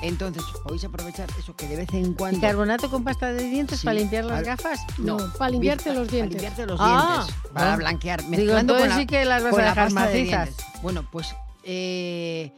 Entonces, 0.01 0.43
podéis 0.63 0.85
aprovechar 0.85 1.27
eso 1.37 1.53
que 1.57 1.67
de 1.67 1.75
vez 1.75 1.93
en 1.93 2.13
cuando... 2.13 2.37
¿Bicarbonato 2.37 2.89
con 2.89 3.03
pasta 3.03 3.33
de 3.33 3.43
dientes 3.43 3.79
Sí, 3.81 3.85
para 3.85 3.99
limpiar 3.99 4.23
las 4.23 4.37
al- 4.39 4.45
gafas? 4.45 4.79
No, 4.97 5.17
para 5.37 5.51
limpiarte 5.51 5.89
los 5.93 6.07
Para 6.07 6.11
dientes. 6.11 6.41
limpiarte 6.41 6.65
los 6.65 6.79
Ah, 6.81 7.25
dientes, 7.25 7.35
para 7.53 7.73
ah. 7.73 7.75
blanquear, 7.75 8.19
Digo, 8.21 8.31
mezclando 8.31 8.59
entonces 8.77 8.87
con 8.87 8.89
la, 8.89 8.95
sí 8.97 9.05
que 9.07 9.25
las 9.25 9.43
vas 9.43 9.53
a 9.53 9.57
la 9.57 9.63
dejar 9.69 9.87
de 9.89 9.93
macizas. 9.95 10.45
dientes. 10.55 10.65
Bueno, 10.81 11.05
pues 11.11 11.35
eh, 11.63 12.51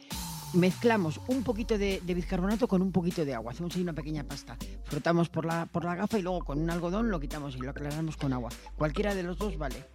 mezclamos 0.54 1.20
un 1.28 1.44
poquito 1.44 1.78
de, 1.78 2.02
de 2.04 2.14
bicarbonato 2.14 2.68
con 2.68 2.82
un 2.82 2.92
poquito 2.92 3.24
de 3.24 3.34
agua. 3.34 3.52
Hacemos 3.54 3.76
ahí 3.76 3.82
una 3.82 3.94
pequeña 3.94 4.24
pasta. 4.24 4.58
Frotamos 4.84 5.30
por 5.30 5.46
la, 5.46 5.66
por 5.66 5.86
la 5.86 5.96
gafa 5.96 6.20
y 6.20 6.22
luego 6.22 6.44
con 6.44 6.60
un 6.60 6.70
algodón 6.70 7.10
lo 7.10 7.20
quitamos 7.20 7.56
y 7.56 7.60
lo 7.60 7.70
aclaramos 7.72 8.18
con 8.18 8.34
agua. 8.34 8.50
Cualquiera 8.76 9.16
de 9.16 9.24
los 9.24 9.38
dos 9.38 9.58
vale. 9.58 9.86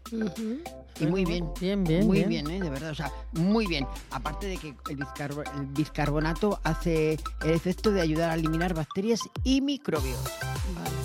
Y 0.99 1.07
muy 1.07 1.25
bien. 1.27 1.51
Bien, 1.61 1.85
bien, 1.85 2.07
muy 2.07 2.19
bien. 2.25 2.29
bien, 2.29 2.51
¿eh? 2.51 2.61
de 2.61 2.71
verdad, 2.71 2.91
o 2.91 2.95
sea, 2.95 3.13
muy 3.33 3.67
bien. 3.67 3.87
Aparte 4.11 4.47
de 4.47 4.57
que 4.57 4.69
el, 4.89 4.97
bizcarbo- 4.99 5.45
el 5.61 5.67
bicarbonato 5.67 6.59
hace 6.65 7.19
el 7.45 7.51
efecto 7.51 7.91
de 7.91 8.01
ayudar 8.01 8.31
a 8.31 8.35
eliminar 8.35 8.73
bacterias 8.73 9.21
y 9.45 9.61
microbios. 9.61 10.19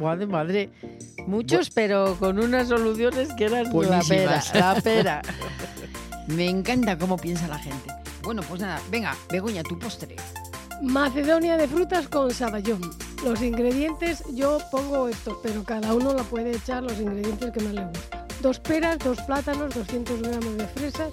madre, 0.00 0.26
madre, 0.26 0.70
muchos, 1.26 1.68
pero 1.68 2.16
con 2.18 2.38
unas 2.38 2.68
soluciones 2.68 3.28
que 3.34 3.44
eran 3.44 3.64
la 3.64 4.00
pera, 4.00 4.42
la 4.54 4.74
pera. 4.80 5.22
Me 6.26 6.48
encanta 6.48 6.96
cómo 6.96 7.18
piensa 7.18 7.48
la 7.48 7.58
gente. 7.58 7.92
Bueno, 8.22 8.42
pues 8.48 8.60
nada, 8.60 8.80
venga, 8.90 9.14
Begoña, 9.30 9.62
tu 9.62 9.78
postre. 9.78 10.16
Macedonia 10.82 11.56
de 11.56 11.68
frutas 11.68 12.08
con 12.08 12.30
saballón. 12.32 12.80
Los 13.24 13.42
ingredientes, 13.42 14.22
yo 14.34 14.58
pongo 14.70 15.08
estos, 15.08 15.36
pero 15.42 15.64
cada 15.64 15.92
uno 15.92 16.14
lo 16.14 16.22
puede 16.24 16.52
echar 16.52 16.82
los 16.82 16.98
ingredientes 16.98 17.50
que 17.50 17.60
más 17.60 17.74
le 17.74 17.84
gustan. 17.84 18.17
Dos 18.42 18.60
peras, 18.60 18.98
dos 18.98 19.20
plátanos, 19.22 19.74
200 19.74 20.22
gramos 20.22 20.56
de 20.56 20.66
fresas, 20.68 21.10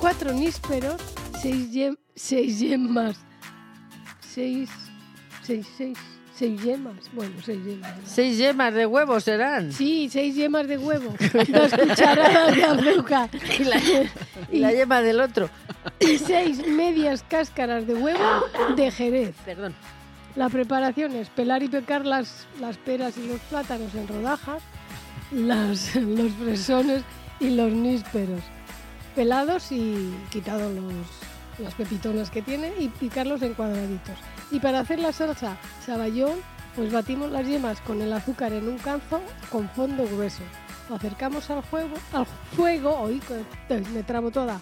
cuatro 0.00 0.32
nísperos, 0.32 1.00
seis, 1.40 1.70
yem- 1.72 1.96
seis 2.14 2.58
yemas, 2.58 3.16
seis, 4.20 4.68
seis, 5.44 5.64
seis, 5.76 5.96
seis 6.34 6.60
yemas, 6.62 7.08
bueno, 7.12 7.34
seis 7.44 7.64
yemas. 7.64 7.92
Seis 8.04 8.36
yemas 8.36 8.74
de 8.74 8.84
huevo 8.84 9.20
serán. 9.20 9.72
Sí, 9.72 10.08
seis 10.10 10.34
yemas 10.34 10.66
de 10.66 10.76
huevo, 10.76 11.14
dos 11.48 11.72
cucharadas 11.72 12.56
de 12.56 12.64
azúcar 12.64 13.30
Y 13.60 13.64
la, 13.64 13.80
y 14.50 14.58
la 14.58 14.72
yema 14.72 15.00
del 15.02 15.20
otro. 15.20 15.48
y 16.00 16.18
seis 16.18 16.66
medias 16.66 17.22
cáscaras 17.28 17.86
de 17.86 17.94
huevo 17.94 18.44
de 18.76 18.90
jerez. 18.90 19.36
Perdón. 19.44 19.72
La 20.34 20.48
preparación 20.50 21.14
es 21.14 21.30
pelar 21.30 21.62
y 21.62 21.68
picar 21.68 22.04
las, 22.04 22.44
las 22.60 22.76
peras 22.76 23.16
y 23.16 23.26
los 23.28 23.40
plátanos 23.42 23.94
en 23.94 24.06
rodajas, 24.06 24.62
las, 25.30 25.94
los 25.96 26.32
fresones 26.32 27.02
y 27.40 27.50
los 27.50 27.72
nísperos, 27.72 28.42
pelados 29.14 29.72
y 29.72 30.14
quitados 30.30 30.74
los, 30.74 30.94
las 31.58 31.74
pepitonas 31.74 32.30
que 32.30 32.42
tiene 32.42 32.72
y 32.78 32.88
picarlos 32.88 33.42
en 33.42 33.54
cuadraditos. 33.54 34.16
Y 34.50 34.60
para 34.60 34.80
hacer 34.80 34.98
la 34.98 35.12
salsa 35.12 35.56
saballón, 35.84 36.38
pues 36.74 36.92
batimos 36.92 37.30
las 37.30 37.46
yemas 37.46 37.80
con 37.80 38.02
el 38.02 38.12
azúcar 38.12 38.52
en 38.52 38.68
un 38.68 38.78
canzo 38.78 39.20
con 39.50 39.68
fondo 39.70 40.06
grueso. 40.06 40.42
Lo 40.88 40.96
acercamos 40.96 41.50
al 41.50 41.62
fuego, 41.62 41.96
al 42.12 42.26
fuego, 42.54 42.96
hoy 42.96 43.20
me 43.92 44.04
trabo 44.04 44.30
toda, 44.30 44.60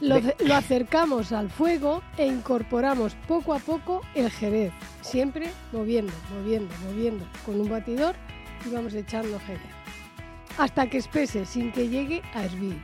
lo, 0.00 0.20
lo 0.38 0.54
acercamos 0.54 1.32
al 1.32 1.50
fuego 1.50 2.02
e 2.16 2.26
incorporamos 2.26 3.14
poco 3.26 3.54
a 3.54 3.58
poco 3.58 4.02
el 4.14 4.30
jerez, 4.30 4.72
siempre 5.02 5.50
moviendo, 5.72 6.12
moviendo, 6.34 6.74
moviendo 6.86 7.26
con 7.44 7.60
un 7.60 7.68
batidor 7.68 8.14
y 8.64 8.70
vamos 8.70 8.94
echando 8.94 9.38
jerez 9.40 9.78
hasta 10.58 10.90
que 10.90 10.98
espese 10.98 11.46
sin 11.46 11.72
que 11.72 11.88
llegue 11.88 12.22
a 12.34 12.44
hervir. 12.44 12.78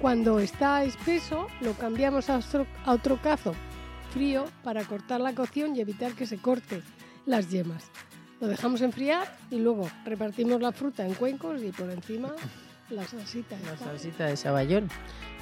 Cuando 0.00 0.40
está 0.40 0.82
espeso 0.84 1.46
lo 1.60 1.72
cambiamos 1.74 2.28
a 2.28 2.38
otro, 2.38 2.66
a 2.84 2.92
otro 2.92 3.20
cazo 3.22 3.54
frío 4.12 4.44
para 4.64 4.84
cortar 4.84 5.20
la 5.20 5.34
cocción 5.34 5.76
y 5.76 5.80
evitar 5.80 6.12
que 6.12 6.26
se 6.26 6.38
corte 6.38 6.82
las 7.26 7.48
yemas. 7.50 7.84
Lo 8.40 8.48
dejamos 8.48 8.80
enfriar 8.80 9.38
y 9.50 9.58
luego 9.58 9.88
repartimos 10.04 10.60
la 10.60 10.72
fruta 10.72 11.06
en 11.06 11.14
cuencos 11.14 11.62
y 11.62 11.70
por 11.70 11.90
encima 11.90 12.32
la 12.88 13.04
salsita. 13.04 13.56
La 13.64 13.76
salsita 13.76 14.26
de 14.26 14.36
saballón. 14.36 14.88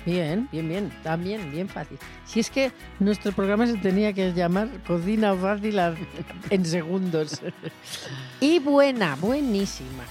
Bien, 0.06 0.48
bien, 0.52 0.68
bien. 0.68 0.92
También, 1.02 1.50
bien 1.50 1.68
fácil. 1.68 1.98
Si 2.24 2.40
es 2.40 2.50
que 2.50 2.72
nuestro 2.98 3.32
programa 3.32 3.66
se 3.66 3.74
tenía 3.76 4.12
que 4.12 4.32
llamar 4.32 4.68
Cocina 4.86 5.34
Fácil 5.34 5.78
a- 5.78 5.94
en 6.50 6.64
segundos. 6.64 7.40
Y 8.40 8.58
buena, 8.60 9.16
buenísima. 9.16 10.04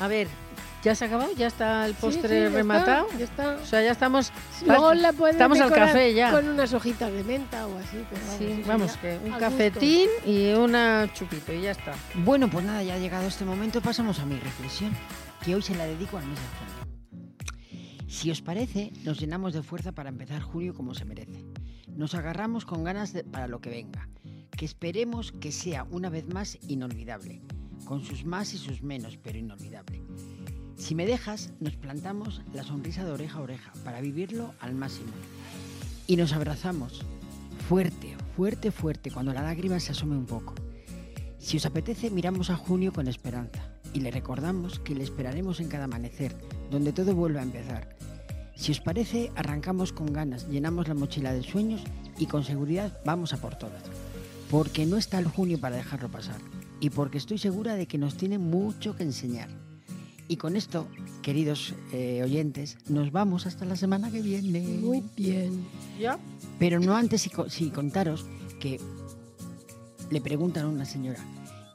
A 0.00 0.06
ver, 0.08 0.28
¿ya 0.82 0.94
se 0.94 1.04
ha 1.04 1.06
acabado? 1.08 1.30
¿Ya 1.36 1.46
está 1.46 1.86
el 1.86 1.94
postre 1.94 2.28
sí, 2.28 2.34
ya 2.34 2.44
está, 2.46 2.56
rematado? 2.58 3.06
ya 3.18 3.24
está. 3.24 3.56
O 3.62 3.64
sea, 3.64 3.82
ya 3.82 3.92
estamos... 3.92 4.32
Luego 4.66 4.92
puedes 5.16 5.36
Estamos 5.36 5.60
al 5.60 5.72
café 5.72 6.12
ya. 6.12 6.30
Con 6.30 6.48
unas 6.48 6.72
hojitas 6.74 7.10
de 7.12 7.24
menta 7.24 7.66
o 7.66 7.78
así. 7.78 8.04
Pero 8.10 8.20
vamos, 8.26 8.38
Sí, 8.38 8.62
vamos, 8.66 8.96
que 8.98 9.18
un 9.24 9.32
a 9.32 9.38
cafetín 9.38 10.08
y 10.26 10.52
una 10.52 11.08
chupito 11.14 11.52
y 11.52 11.62
ya 11.62 11.70
está. 11.70 11.94
Bueno, 12.14 12.48
pues 12.50 12.64
nada, 12.64 12.82
ya 12.82 12.94
ha 12.94 12.98
llegado 12.98 13.26
este 13.26 13.44
momento, 13.44 13.80
pasamos 13.80 14.18
a 14.18 14.26
mi 14.26 14.38
reflexión, 14.38 14.92
que 15.44 15.54
hoy 15.54 15.62
se 15.62 15.74
la 15.74 15.86
dedico 15.86 16.18
al 16.18 16.26
mes 16.26 16.38
de 16.38 16.46
junio. 16.58 16.73
Si 18.14 18.30
os 18.30 18.40
parece, 18.40 18.92
nos 19.02 19.18
llenamos 19.18 19.54
de 19.54 19.64
fuerza 19.64 19.90
para 19.90 20.08
empezar 20.08 20.40
junio 20.40 20.72
como 20.72 20.94
se 20.94 21.04
merece. 21.04 21.44
Nos 21.96 22.14
agarramos 22.14 22.64
con 22.64 22.84
ganas 22.84 23.12
para 23.32 23.48
lo 23.48 23.60
que 23.60 23.70
venga, 23.70 24.08
que 24.56 24.64
esperemos 24.64 25.32
que 25.32 25.50
sea 25.50 25.82
una 25.90 26.10
vez 26.10 26.32
más 26.32 26.56
inolvidable, 26.68 27.42
con 27.84 28.04
sus 28.04 28.24
más 28.24 28.54
y 28.54 28.58
sus 28.58 28.82
menos, 28.82 29.18
pero 29.20 29.36
inolvidable. 29.36 30.00
Si 30.76 30.94
me 30.94 31.06
dejas, 31.06 31.50
nos 31.58 31.76
plantamos 31.76 32.40
la 32.52 32.62
sonrisa 32.62 33.04
de 33.04 33.10
oreja 33.10 33.38
a 33.38 33.42
oreja 33.42 33.72
para 33.82 34.00
vivirlo 34.00 34.54
al 34.60 34.76
máximo. 34.76 35.10
Y 36.06 36.14
nos 36.14 36.34
abrazamos, 36.34 37.02
fuerte, 37.68 38.16
fuerte, 38.36 38.70
fuerte, 38.70 39.10
cuando 39.10 39.34
la 39.34 39.42
lágrima 39.42 39.80
se 39.80 39.90
asome 39.90 40.16
un 40.16 40.26
poco. 40.26 40.54
Si 41.38 41.56
os 41.56 41.66
apetece, 41.66 42.10
miramos 42.10 42.48
a 42.50 42.56
junio 42.56 42.92
con 42.92 43.08
esperanza 43.08 43.73
y 43.94 44.00
le 44.00 44.10
recordamos 44.10 44.80
que 44.80 44.94
le 44.94 45.04
esperaremos 45.04 45.60
en 45.60 45.68
cada 45.68 45.84
amanecer, 45.84 46.36
donde 46.70 46.92
todo 46.92 47.14
vuelve 47.14 47.38
a 47.38 47.44
empezar. 47.44 47.96
Si 48.56 48.72
os 48.72 48.80
parece, 48.80 49.30
arrancamos 49.36 49.92
con 49.92 50.12
ganas, 50.12 50.48
llenamos 50.48 50.88
la 50.88 50.94
mochila 50.94 51.32
de 51.32 51.42
sueños 51.42 51.82
y 52.18 52.26
con 52.26 52.44
seguridad 52.44 53.00
vamos 53.04 53.32
a 53.32 53.38
por 53.38 53.56
todas. 53.56 53.82
Porque 54.50 54.84
no 54.84 54.96
está 54.96 55.18
el 55.18 55.26
junio 55.26 55.58
para 55.58 55.76
dejarlo 55.76 56.10
pasar 56.10 56.40
y 56.80 56.90
porque 56.90 57.18
estoy 57.18 57.38
segura 57.38 57.76
de 57.76 57.86
que 57.86 57.98
nos 57.98 58.16
tiene 58.16 58.38
mucho 58.38 58.94
que 58.96 59.04
enseñar. 59.04 59.48
Y 60.26 60.36
con 60.36 60.56
esto, 60.56 60.86
queridos 61.22 61.74
eh, 61.92 62.22
oyentes, 62.22 62.78
nos 62.88 63.12
vamos 63.12 63.46
hasta 63.46 63.64
la 63.64 63.76
semana 63.76 64.10
que 64.10 64.22
viene. 64.22 64.60
Muy 64.60 65.02
bien. 65.16 65.64
¿Ya? 66.00 66.18
Pero 66.58 66.80
no 66.80 66.96
antes 66.96 67.22
si, 67.22 67.30
si 67.48 67.70
contaros 67.70 68.24
que 68.58 68.80
le 70.10 70.20
preguntan 70.20 70.64
a 70.64 70.68
una 70.68 70.84
señora, 70.84 71.18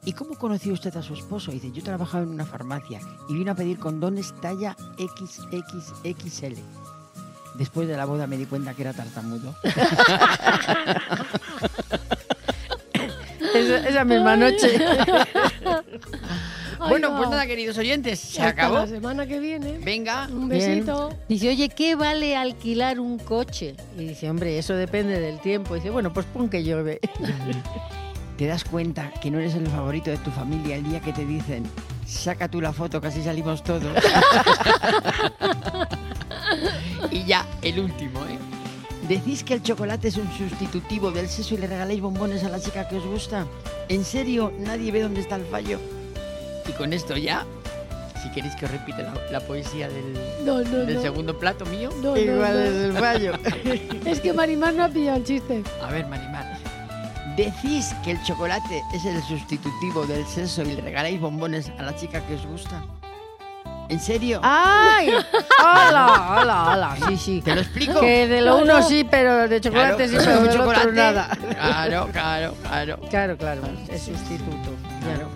¿y 0.04 0.12
cómo 0.12 0.36
conoció 0.38 0.72
usted 0.72 0.96
a 0.96 1.02
su 1.02 1.14
esposo? 1.14 1.50
Y 1.50 1.54
dice, 1.54 1.70
yo 1.72 1.82
trabajaba 1.82 2.22
en 2.24 2.30
una 2.30 2.44
farmacia 2.46 3.00
y 3.28 3.34
vino 3.34 3.52
a 3.52 3.54
pedir 3.54 3.78
condones 3.78 4.32
talla 4.40 4.76
XXXL. 4.98 6.54
Después 7.56 7.88
de 7.88 7.96
la 7.96 8.04
boda 8.06 8.26
me 8.26 8.36
di 8.36 8.46
cuenta 8.46 8.74
que 8.74 8.82
era 8.82 8.92
tartamudo. 8.92 9.54
Esa, 13.54 13.88
esa 13.88 14.04
misma 14.04 14.36
noche. 14.36 14.78
Ay, 16.82 16.88
bueno, 16.88 17.14
pues 17.16 17.28
nada, 17.28 17.46
queridos 17.46 17.76
oyentes, 17.76 18.18
se 18.20 18.40
Hasta 18.40 18.48
acabó. 18.62 18.76
la 18.78 18.86
semana 18.86 19.26
que 19.26 19.38
viene. 19.38 19.78
Venga, 19.78 20.28
Un 20.30 20.48
Bien. 20.48 20.60
besito. 20.86 21.14
Dice, 21.28 21.48
oye, 21.50 21.68
¿qué 21.68 21.94
vale 21.94 22.36
alquilar 22.36 23.00
un 23.00 23.18
coche? 23.18 23.76
Y 23.98 24.04
dice, 24.06 24.30
hombre, 24.30 24.56
eso 24.58 24.74
depende 24.74 25.20
del 25.20 25.40
tiempo. 25.40 25.74
Y 25.76 25.80
dice, 25.80 25.90
bueno, 25.90 26.12
pues 26.12 26.24
pon 26.26 26.48
que 26.48 26.62
llueve. 26.64 27.00
Te 28.40 28.46
das 28.46 28.64
cuenta 28.64 29.10
que 29.20 29.30
no 29.30 29.38
eres 29.38 29.54
el 29.54 29.66
favorito 29.66 30.10
de 30.10 30.16
tu 30.16 30.30
familia 30.30 30.76
el 30.76 30.84
día 30.88 30.98
que 31.00 31.12
te 31.12 31.26
dicen, 31.26 31.62
saca 32.06 32.48
tú 32.48 32.62
la 32.62 32.72
foto, 32.72 32.98
así 33.04 33.22
salimos 33.22 33.62
todos. 33.62 33.84
y 37.10 37.22
ya, 37.24 37.44
el 37.60 37.80
último, 37.80 38.20
¿eh? 38.24 38.38
¿Decís 39.06 39.44
que 39.44 39.52
el 39.52 39.62
chocolate 39.62 40.08
es 40.08 40.16
un 40.16 40.26
sustitutivo 40.32 41.10
del 41.10 41.28
seso 41.28 41.54
y 41.54 41.58
le 41.58 41.66
regaláis 41.66 42.00
bombones 42.00 42.42
a 42.42 42.48
la 42.48 42.58
chica 42.58 42.88
que 42.88 42.96
os 42.96 43.04
gusta? 43.04 43.44
¿En 43.90 44.06
serio? 44.06 44.50
Nadie 44.58 44.90
ve 44.90 45.02
dónde 45.02 45.20
está 45.20 45.36
el 45.36 45.44
fallo. 45.44 45.78
Y 46.66 46.72
con 46.72 46.94
esto 46.94 47.18
ya, 47.18 47.44
si 48.22 48.30
queréis 48.30 48.54
que 48.56 48.64
os 48.64 48.70
repite 48.70 49.02
la, 49.02 49.12
la 49.30 49.40
poesía 49.40 49.86
del, 49.90 50.14
No, 50.46 50.62
no, 50.62 50.78
del 50.86 50.94
no. 50.94 51.02
segundo 51.02 51.38
plato 51.38 51.66
mío. 51.66 51.90
No, 52.02 52.12
no, 52.12 52.16
Igual 52.16 52.54
no. 52.54 52.60
es 52.60 52.84
el 52.86 52.92
fallo. 52.94 53.32
Es 54.06 54.20
que 54.20 54.32
Marimar 54.32 54.72
no 54.72 54.84
ha 54.84 54.88
pillado 54.88 55.18
el 55.18 55.24
chiste. 55.24 55.62
A 55.82 55.92
ver, 55.92 56.06
Marimar. 56.06 56.49
¿Decís 57.44 57.94
que 58.04 58.12
el 58.12 58.22
chocolate 58.22 58.82
es 58.94 59.04
el 59.04 59.22
sustitutivo 59.22 60.04
del 60.06 60.26
sexo 60.26 60.62
y 60.62 60.72
le 60.74 60.80
regaláis 60.82 61.20
bombones 61.20 61.70
a 61.78 61.82
la 61.82 61.96
chica 61.96 62.20
que 62.26 62.34
os 62.34 62.46
gusta? 62.46 62.82
¿En 63.88 63.98
serio? 63.98 64.40
¡Ay! 64.42 65.08
¡Hola! 65.58 66.36
¡Hola! 66.40 66.64
¡Hola! 66.72 66.96
Sí, 67.08 67.16
sí. 67.16 67.42
¿Te 67.42 67.54
lo 67.54 67.60
explico? 67.62 67.98
Que 68.00 68.28
de 68.28 68.40
lo 68.42 68.56
No, 68.58 68.62
uno 68.62 68.80
no. 68.80 68.82
sí, 68.88 69.04
pero 69.10 69.48
de 69.48 69.60
chocolate 69.60 70.08
sí, 70.08 70.16
pero 70.24 70.38
un 70.40 70.46
del 70.48 70.60
otro 70.60 70.92
nada. 70.92 71.28
Claro, 71.58 72.08
claro, 72.12 72.54
claro. 72.62 72.98
Claro, 73.10 73.36
claro, 73.36 73.62
es 73.88 74.02
sustituto. 74.02 74.70
Claro. 75.02 75.28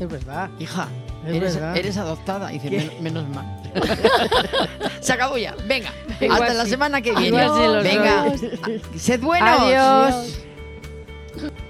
Es 0.00 0.08
verdad. 0.08 0.48
Hija, 0.58 0.88
Es 1.26 1.34
eres, 1.36 1.54
verdad. 1.56 1.76
eres 1.76 1.96
adoptada. 1.98 2.48
Dice, 2.48 2.70
¿Qué? 2.70 2.76
"Men- 2.78 3.02
menos 3.02 3.28
mal. 3.28 3.60
Se 5.00 5.12
acabó 5.12 5.36
ya. 5.36 5.54
Venga, 5.66 5.90
Igual 6.20 6.42
hasta 6.42 6.54
la 6.54 6.64
sí. 6.64 6.70
semana 6.70 7.02
que 7.02 7.12
viene. 7.14 7.46
Venga, 7.82 8.24
sed 8.96 9.20
buenos. 9.20 9.60
Adiós. 9.60 10.14
Adiós. 10.14 10.38
you 11.42 11.67